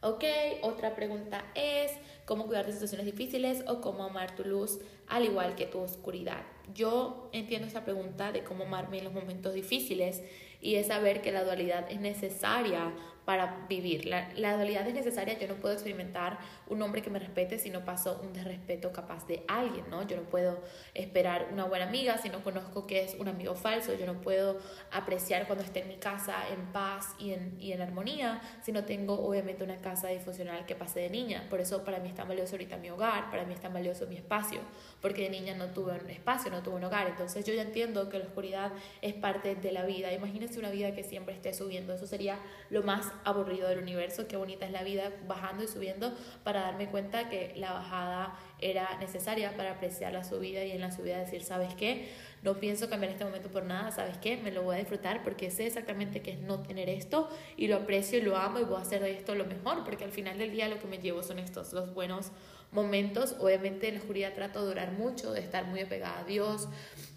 Ok, 0.00 0.22
otra 0.62 0.94
pregunta 0.94 1.44
es 1.56 1.90
cómo 2.24 2.46
cuidar 2.46 2.66
de 2.66 2.72
situaciones 2.72 3.04
difíciles 3.04 3.64
o 3.66 3.80
cómo 3.80 4.04
amar 4.04 4.36
tu 4.36 4.44
luz 4.44 4.78
al 5.08 5.24
igual 5.24 5.56
que 5.56 5.66
tu 5.66 5.80
oscuridad. 5.80 6.44
Yo 6.72 7.28
entiendo 7.32 7.66
esta 7.66 7.84
pregunta 7.84 8.30
de 8.30 8.44
cómo 8.44 8.62
amarme 8.62 8.98
en 8.98 9.04
los 9.04 9.12
momentos 9.12 9.54
difíciles 9.54 10.22
y 10.60 10.76
es 10.76 10.86
saber 10.86 11.20
que 11.20 11.32
la 11.32 11.42
dualidad 11.42 11.90
es 11.90 11.98
necesaria 11.98 12.94
para 13.28 13.66
vivir. 13.68 14.06
La, 14.06 14.30
la, 14.36 14.54
dualidad 14.54 14.88
es 14.88 14.94
necesaria, 14.94 15.38
yo 15.38 15.46
no 15.48 15.56
puedo 15.56 15.74
experimentar 15.74 16.38
un 16.66 16.80
hombre 16.80 17.02
que 17.02 17.10
me 17.10 17.18
respete 17.18 17.58
si 17.58 17.68
no 17.68 17.84
paso 17.84 18.18
un 18.22 18.32
desrespeto 18.32 18.90
capaz 18.90 19.26
de 19.26 19.44
alguien, 19.48 19.84
¿no? 19.90 20.06
Yo 20.06 20.16
no 20.16 20.22
puedo 20.22 20.62
esperar 20.94 21.48
una 21.52 21.64
buena 21.64 21.84
amiga 21.84 22.16
si 22.16 22.30
no 22.30 22.42
conozco 22.42 22.86
que 22.86 23.04
es 23.04 23.16
un 23.18 23.28
amigo 23.28 23.54
falso, 23.54 23.92
yo 23.92 24.06
no 24.06 24.22
puedo 24.22 24.56
apreciar 24.90 25.46
cuando 25.46 25.62
esté 25.62 25.80
en 25.82 25.88
mi 25.88 25.96
casa 25.96 26.36
en 26.50 26.72
paz 26.72 27.14
y 27.18 27.34
en, 27.34 27.54
y 27.60 27.72
en 27.72 27.82
armonía 27.82 28.40
si 28.62 28.72
no 28.72 28.84
tengo 28.84 29.22
obviamente 29.22 29.62
una 29.62 29.76
casa 29.76 30.08
disfuncional 30.08 30.64
que 30.64 30.74
pase 30.74 31.00
de 31.00 31.10
niña. 31.10 31.48
Por 31.50 31.60
eso 31.60 31.84
para 31.84 31.98
mí 31.98 32.08
es 32.08 32.14
tan 32.14 32.28
valioso 32.28 32.54
ahorita 32.54 32.78
mi 32.78 32.88
hogar, 32.88 33.28
para 33.28 33.44
mí 33.44 33.52
es 33.52 33.60
tan 33.60 33.74
valioso 33.74 34.06
mi 34.06 34.16
espacio, 34.16 34.60
porque 35.02 35.24
de 35.24 35.28
niña 35.28 35.54
no 35.54 35.66
tuve 35.66 35.92
un 35.92 36.08
espacio, 36.08 36.50
no 36.50 36.62
tuve 36.62 36.76
un 36.76 36.84
hogar, 36.84 37.06
entonces 37.06 37.44
yo 37.44 37.52
ya 37.52 37.60
entiendo 37.60 38.08
que 38.08 38.20
la 38.20 38.24
oscuridad 38.24 38.72
es 39.02 39.12
parte 39.12 39.54
de 39.54 39.70
la 39.70 39.84
vida. 39.84 40.14
Imagínense 40.14 40.58
una 40.58 40.70
vida 40.70 40.94
que 40.94 41.04
siempre 41.04 41.34
esté 41.34 41.52
subiendo, 41.52 41.92
eso 41.92 42.06
sería 42.06 42.38
lo 42.70 42.82
más 42.82 43.12
aburrido 43.24 43.68
del 43.68 43.78
universo, 43.78 44.26
qué 44.28 44.36
bonita 44.36 44.66
es 44.66 44.72
la 44.72 44.82
vida 44.82 45.12
bajando 45.26 45.64
y 45.64 45.68
subiendo 45.68 46.12
para 46.44 46.62
darme 46.62 46.88
cuenta 46.88 47.28
que 47.28 47.52
la 47.56 47.72
bajada 47.72 48.38
era 48.60 48.98
necesaria 48.98 49.56
para 49.56 49.72
apreciar 49.72 50.12
la 50.12 50.24
subida 50.24 50.64
y 50.64 50.72
en 50.72 50.80
la 50.80 50.90
subida 50.90 51.18
decir, 51.18 51.42
¿sabes 51.42 51.74
qué? 51.74 52.08
No 52.42 52.60
pienso 52.60 52.88
cambiar 52.88 53.12
este 53.12 53.24
momento 53.24 53.48
por 53.48 53.64
nada, 53.64 53.90
¿sabes 53.90 54.16
qué? 54.18 54.36
Me 54.36 54.52
lo 54.52 54.62
voy 54.62 54.76
a 54.76 54.78
disfrutar 54.78 55.22
porque 55.22 55.50
sé 55.50 55.66
exactamente 55.66 56.22
que 56.22 56.32
es 56.32 56.38
no 56.38 56.60
tener 56.60 56.88
esto 56.88 57.28
y 57.56 57.66
lo 57.66 57.76
aprecio 57.76 58.18
y 58.18 58.22
lo 58.22 58.36
amo 58.36 58.58
y 58.60 58.64
voy 58.64 58.76
a 58.76 58.82
hacer 58.82 59.02
de 59.02 59.12
esto 59.12 59.34
lo 59.34 59.44
mejor 59.44 59.84
porque 59.84 60.04
al 60.04 60.12
final 60.12 60.38
del 60.38 60.52
día 60.52 60.68
lo 60.68 60.78
que 60.78 60.86
me 60.86 60.98
llevo 60.98 61.22
son 61.22 61.38
estos, 61.38 61.72
los 61.72 61.92
buenos 61.94 62.32
momentos. 62.72 63.36
Obviamente 63.38 63.88
en 63.88 63.94
la 63.94 64.00
oscuridad 64.00 64.34
trato 64.34 64.60
de 64.62 64.68
durar 64.68 64.92
mucho, 64.92 65.32
de 65.32 65.40
estar 65.40 65.66
muy 65.66 65.80
apegada 65.80 66.20
a 66.20 66.24
Dios, 66.24 66.68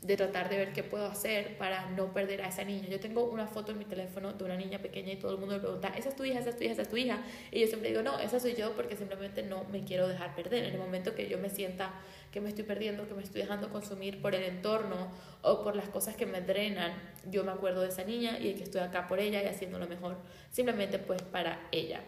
de 0.02 0.18
tratar 0.18 0.50
de 0.50 0.58
ver 0.58 0.74
qué 0.74 0.84
puedo 0.84 1.06
hacer 1.06 1.58
para 1.58 1.90
no 1.92 2.14
perder 2.14 2.42
a 2.42 2.48
esa 2.48 2.64
niña. 2.64 2.88
Yo 2.88 3.00
tengo 3.00 3.24
una 3.26 3.48
foto 3.48 3.72
en 3.72 3.78
mi 3.78 3.86
teléfono 3.86 4.34
de 4.34 4.44
una 4.44 4.56
niña 4.56 4.80
pequeña 4.80 5.14
y 5.14 5.18
todo 5.18 5.34
el 5.34 5.38
mundo 5.38 5.56
me 5.56 5.62
pregunta, 5.62 5.90
¿esa 5.90 6.10
es 6.10 6.16
tu 6.16 6.24
hija? 6.24 6.40
¿Esa 6.40 6.50
es 6.50 6.58
tu 6.58 6.64
hija? 6.64 6.74
¿Esa 6.74 6.82
es 6.84 6.90
tu 6.90 6.98
hija? 6.98 7.22
Y 7.52 7.60
yo 7.60 7.68
siempre 7.68 7.90
digo, 7.90 8.02
no, 8.02 8.20
esa 8.20 8.40
soy 8.40 8.56
yo 8.56 8.74
porque 8.76 8.96
simplemente 8.96 9.44
no 9.44 9.66
me 9.66 9.84
quiero 9.84 10.08
dejar 10.08 10.36
perder. 10.36 10.64
En 10.66 10.74
el 10.74 10.80
momento 10.80 11.14
que 11.14 11.28
yo 11.28 11.38
me 11.38 11.50
sienta 11.50 11.94
que 12.32 12.40
me 12.40 12.50
estoy 12.50 12.64
perdiendo, 12.64 13.08
que 13.08 13.14
me 13.14 13.24
estoy 13.24 13.42
dejando 13.42 13.70
consumir 13.70 14.22
por 14.22 14.34
el 14.36 14.44
entorno 14.44 15.12
o 15.42 15.64
por 15.64 15.76
las 15.76 15.90
cosas 15.90 16.16
que 16.16 16.26
me 16.26 16.42
drenan, 16.42 16.94
yo 17.30 17.44
me 17.44 17.52
acuerdo 17.52 17.82
de 17.82 17.90
esa 17.90 18.04
niña 18.04 18.40
y 18.40 18.48
de 18.48 18.56
que 18.56 18.64
estoy 18.64 18.82
acá 18.82 19.08
por 19.08 19.20
ella 19.20 19.44
y 19.44 19.48
haciendo 19.48 19.80
lo 19.80 19.88
mejor 19.88 20.18
simplemente 20.50 20.98
pues 20.98 21.22
para 21.22 21.68
ella. 21.72 22.02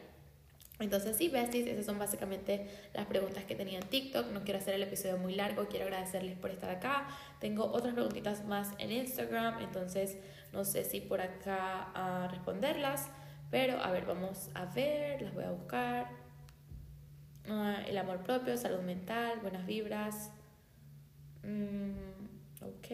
Entonces 0.79 1.15
sí, 1.15 1.29
besties, 1.29 1.67
esas 1.67 1.85
son 1.85 1.99
básicamente 1.99 2.67
las 2.93 3.05
preguntas 3.05 3.45
que 3.45 3.55
tenía 3.55 3.79
en 3.79 3.87
TikTok. 3.87 4.31
No 4.31 4.43
quiero 4.43 4.59
hacer 4.59 4.73
el 4.73 4.83
episodio 4.83 5.17
muy 5.17 5.35
largo, 5.35 5.67
quiero 5.67 5.85
agradecerles 5.85 6.37
por 6.37 6.49
estar 6.49 6.69
acá. 6.69 7.07
Tengo 7.39 7.65
otras 7.65 7.93
preguntitas 7.93 8.43
más 8.45 8.71
en 8.79 8.91
Instagram, 8.91 9.61
entonces 9.61 10.17
no 10.51 10.65
sé 10.65 10.83
si 10.83 10.99
por 10.99 11.21
acá 11.21 11.91
a 11.93 12.27
responderlas, 12.27 13.09
pero 13.51 13.77
a 13.79 13.91
ver, 13.91 14.05
vamos 14.05 14.49
a 14.55 14.65
ver, 14.65 15.21
las 15.21 15.33
voy 15.33 15.43
a 15.43 15.51
buscar. 15.51 16.07
Ah, 17.47 17.83
el 17.87 17.97
amor 17.97 18.23
propio, 18.23 18.57
salud 18.57 18.81
mental, 18.81 19.39
buenas 19.41 19.65
vibras. 19.65 20.31
Mm, 21.43 21.91
ok. 22.61 22.91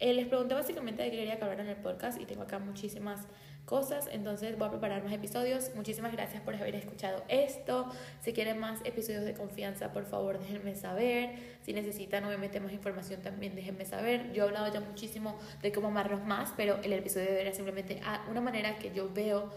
Eh, 0.00 0.12
les 0.12 0.26
pregunté 0.26 0.54
básicamente 0.54 1.02
de 1.02 1.10
qué 1.10 1.16
quería 1.16 1.38
que 1.38 1.44
en 1.44 1.68
el 1.68 1.76
podcast 1.76 2.20
y 2.20 2.26
tengo 2.26 2.42
acá 2.42 2.58
muchísimas 2.58 3.26
cosas, 3.64 4.08
entonces 4.12 4.58
voy 4.58 4.68
a 4.68 4.70
preparar 4.70 5.02
más 5.02 5.12
episodios. 5.12 5.70
Muchísimas 5.74 6.12
gracias 6.12 6.42
por 6.42 6.54
haber 6.54 6.74
escuchado 6.74 7.22
esto. 7.28 7.90
Si 8.20 8.32
quieren 8.32 8.58
más 8.58 8.80
episodios 8.84 9.24
de 9.24 9.34
confianza, 9.34 9.92
por 9.92 10.04
favor 10.04 10.38
déjenme 10.38 10.74
saber. 10.74 11.30
Si 11.62 11.72
necesitan 11.72 12.24
obviamente 12.24 12.60
más 12.60 12.72
información 12.72 13.22
también 13.22 13.54
déjenme 13.54 13.84
saber. 13.84 14.32
Yo 14.32 14.44
he 14.44 14.46
hablado 14.48 14.72
ya 14.72 14.80
muchísimo 14.80 15.38
de 15.62 15.72
cómo 15.72 15.88
amarlos 15.88 16.22
más, 16.24 16.52
pero 16.56 16.78
el 16.82 16.92
episodio 16.92 17.30
era 17.30 17.52
simplemente 17.52 18.00
una 18.30 18.40
manera 18.40 18.76
que 18.76 18.92
yo 18.92 19.12
veo 19.12 19.50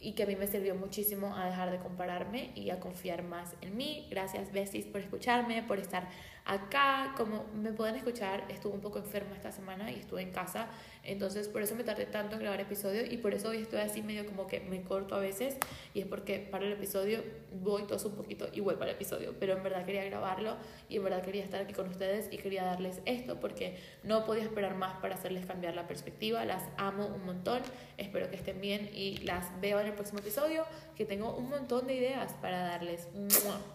y 0.00 0.12
que 0.12 0.22
a 0.22 0.26
mí 0.26 0.34
me 0.34 0.46
sirvió 0.46 0.74
muchísimo 0.74 1.36
a 1.36 1.44
dejar 1.44 1.70
de 1.70 1.78
compararme 1.78 2.52
y 2.54 2.70
a 2.70 2.80
confiar 2.80 3.22
más 3.22 3.54
en 3.60 3.76
mí. 3.76 4.06
Gracias, 4.10 4.50
Besties, 4.50 4.86
por 4.86 5.02
escucharme, 5.02 5.62
por 5.62 5.78
estar 5.78 6.08
acá. 6.44 7.14
Como 7.16 7.46
me 7.54 7.72
pueden 7.72 7.96
escuchar, 7.96 8.44
estuve 8.48 8.74
un 8.74 8.80
poco 8.80 8.98
enferma 8.98 9.34
esta 9.34 9.52
semana 9.52 9.90
y 9.90 10.00
estuve 10.00 10.22
en 10.22 10.30
casa 10.30 10.68
entonces 11.02 11.48
por 11.48 11.62
eso 11.62 11.74
me 11.74 11.84
tardé 11.84 12.06
tanto 12.06 12.36
en 12.36 12.42
grabar 12.42 12.60
episodio 12.60 13.04
y 13.10 13.16
por 13.16 13.32
eso 13.32 13.48
hoy 13.48 13.62
estoy 13.62 13.80
así 13.80 14.02
medio 14.02 14.26
como 14.26 14.46
que 14.46 14.60
me 14.60 14.82
corto 14.82 15.14
a 15.14 15.18
veces 15.18 15.56
y 15.94 16.00
es 16.00 16.06
porque 16.06 16.38
para 16.38 16.66
el 16.66 16.72
episodio 16.72 17.22
voy 17.52 17.84
toso 17.84 18.08
un 18.08 18.16
poquito 18.16 18.48
y 18.52 18.60
vuelvo 18.60 18.82
al 18.82 18.90
episodio. 18.90 19.34
Pero 19.40 19.56
en 19.56 19.62
verdad 19.62 19.84
quería 19.86 20.04
grabarlo 20.04 20.56
y 20.88 20.96
en 20.96 21.04
verdad 21.04 21.22
quería 21.22 21.42
estar 21.42 21.62
aquí 21.62 21.72
con 21.72 21.88
ustedes 21.88 22.28
y 22.30 22.36
quería 22.36 22.64
darles 22.64 23.00
esto 23.06 23.40
porque 23.40 23.78
no 24.02 24.26
podía 24.26 24.42
esperar 24.42 24.74
más 24.74 24.94
para 25.00 25.14
hacerles 25.14 25.46
cambiar 25.46 25.74
la 25.74 25.86
perspectiva. 25.86 26.44
Las 26.44 26.64
amo 26.76 27.06
un 27.06 27.24
montón, 27.24 27.62
espero 27.96 28.28
que 28.28 28.36
estén 28.36 28.60
bien 28.60 28.90
y 28.92 29.18
las 29.18 29.58
veo 29.60 29.80
en 29.80 29.86
el 29.86 29.94
próximo 29.94 30.18
episodio 30.18 30.64
que 30.96 31.06
tengo 31.06 31.34
un 31.34 31.48
montón 31.48 31.86
de 31.86 31.94
ideas 31.94 32.34
para 32.42 32.60
darles. 32.60 33.08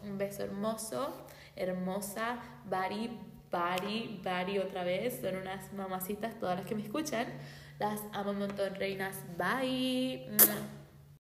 Un 0.04 0.18
beso 0.20 0.44
hermoso, 0.44 1.26
hermosa, 1.56 2.40
Bari 2.70 3.10
Bari, 3.56 4.20
Bari 4.22 4.60
otra 4.60 4.84
vez. 4.84 5.22
Son 5.22 5.36
unas 5.36 5.72
mamacitas 5.74 6.38
todas 6.40 6.58
las 6.58 6.68
que 6.68 6.76
me 6.76 6.82
escuchan. 6.82 7.28
Las 7.80 8.02
amo 8.12 8.32
un 8.32 8.40
montón, 8.40 8.76
reinas. 8.76 9.18
Bye. 9.38 10.28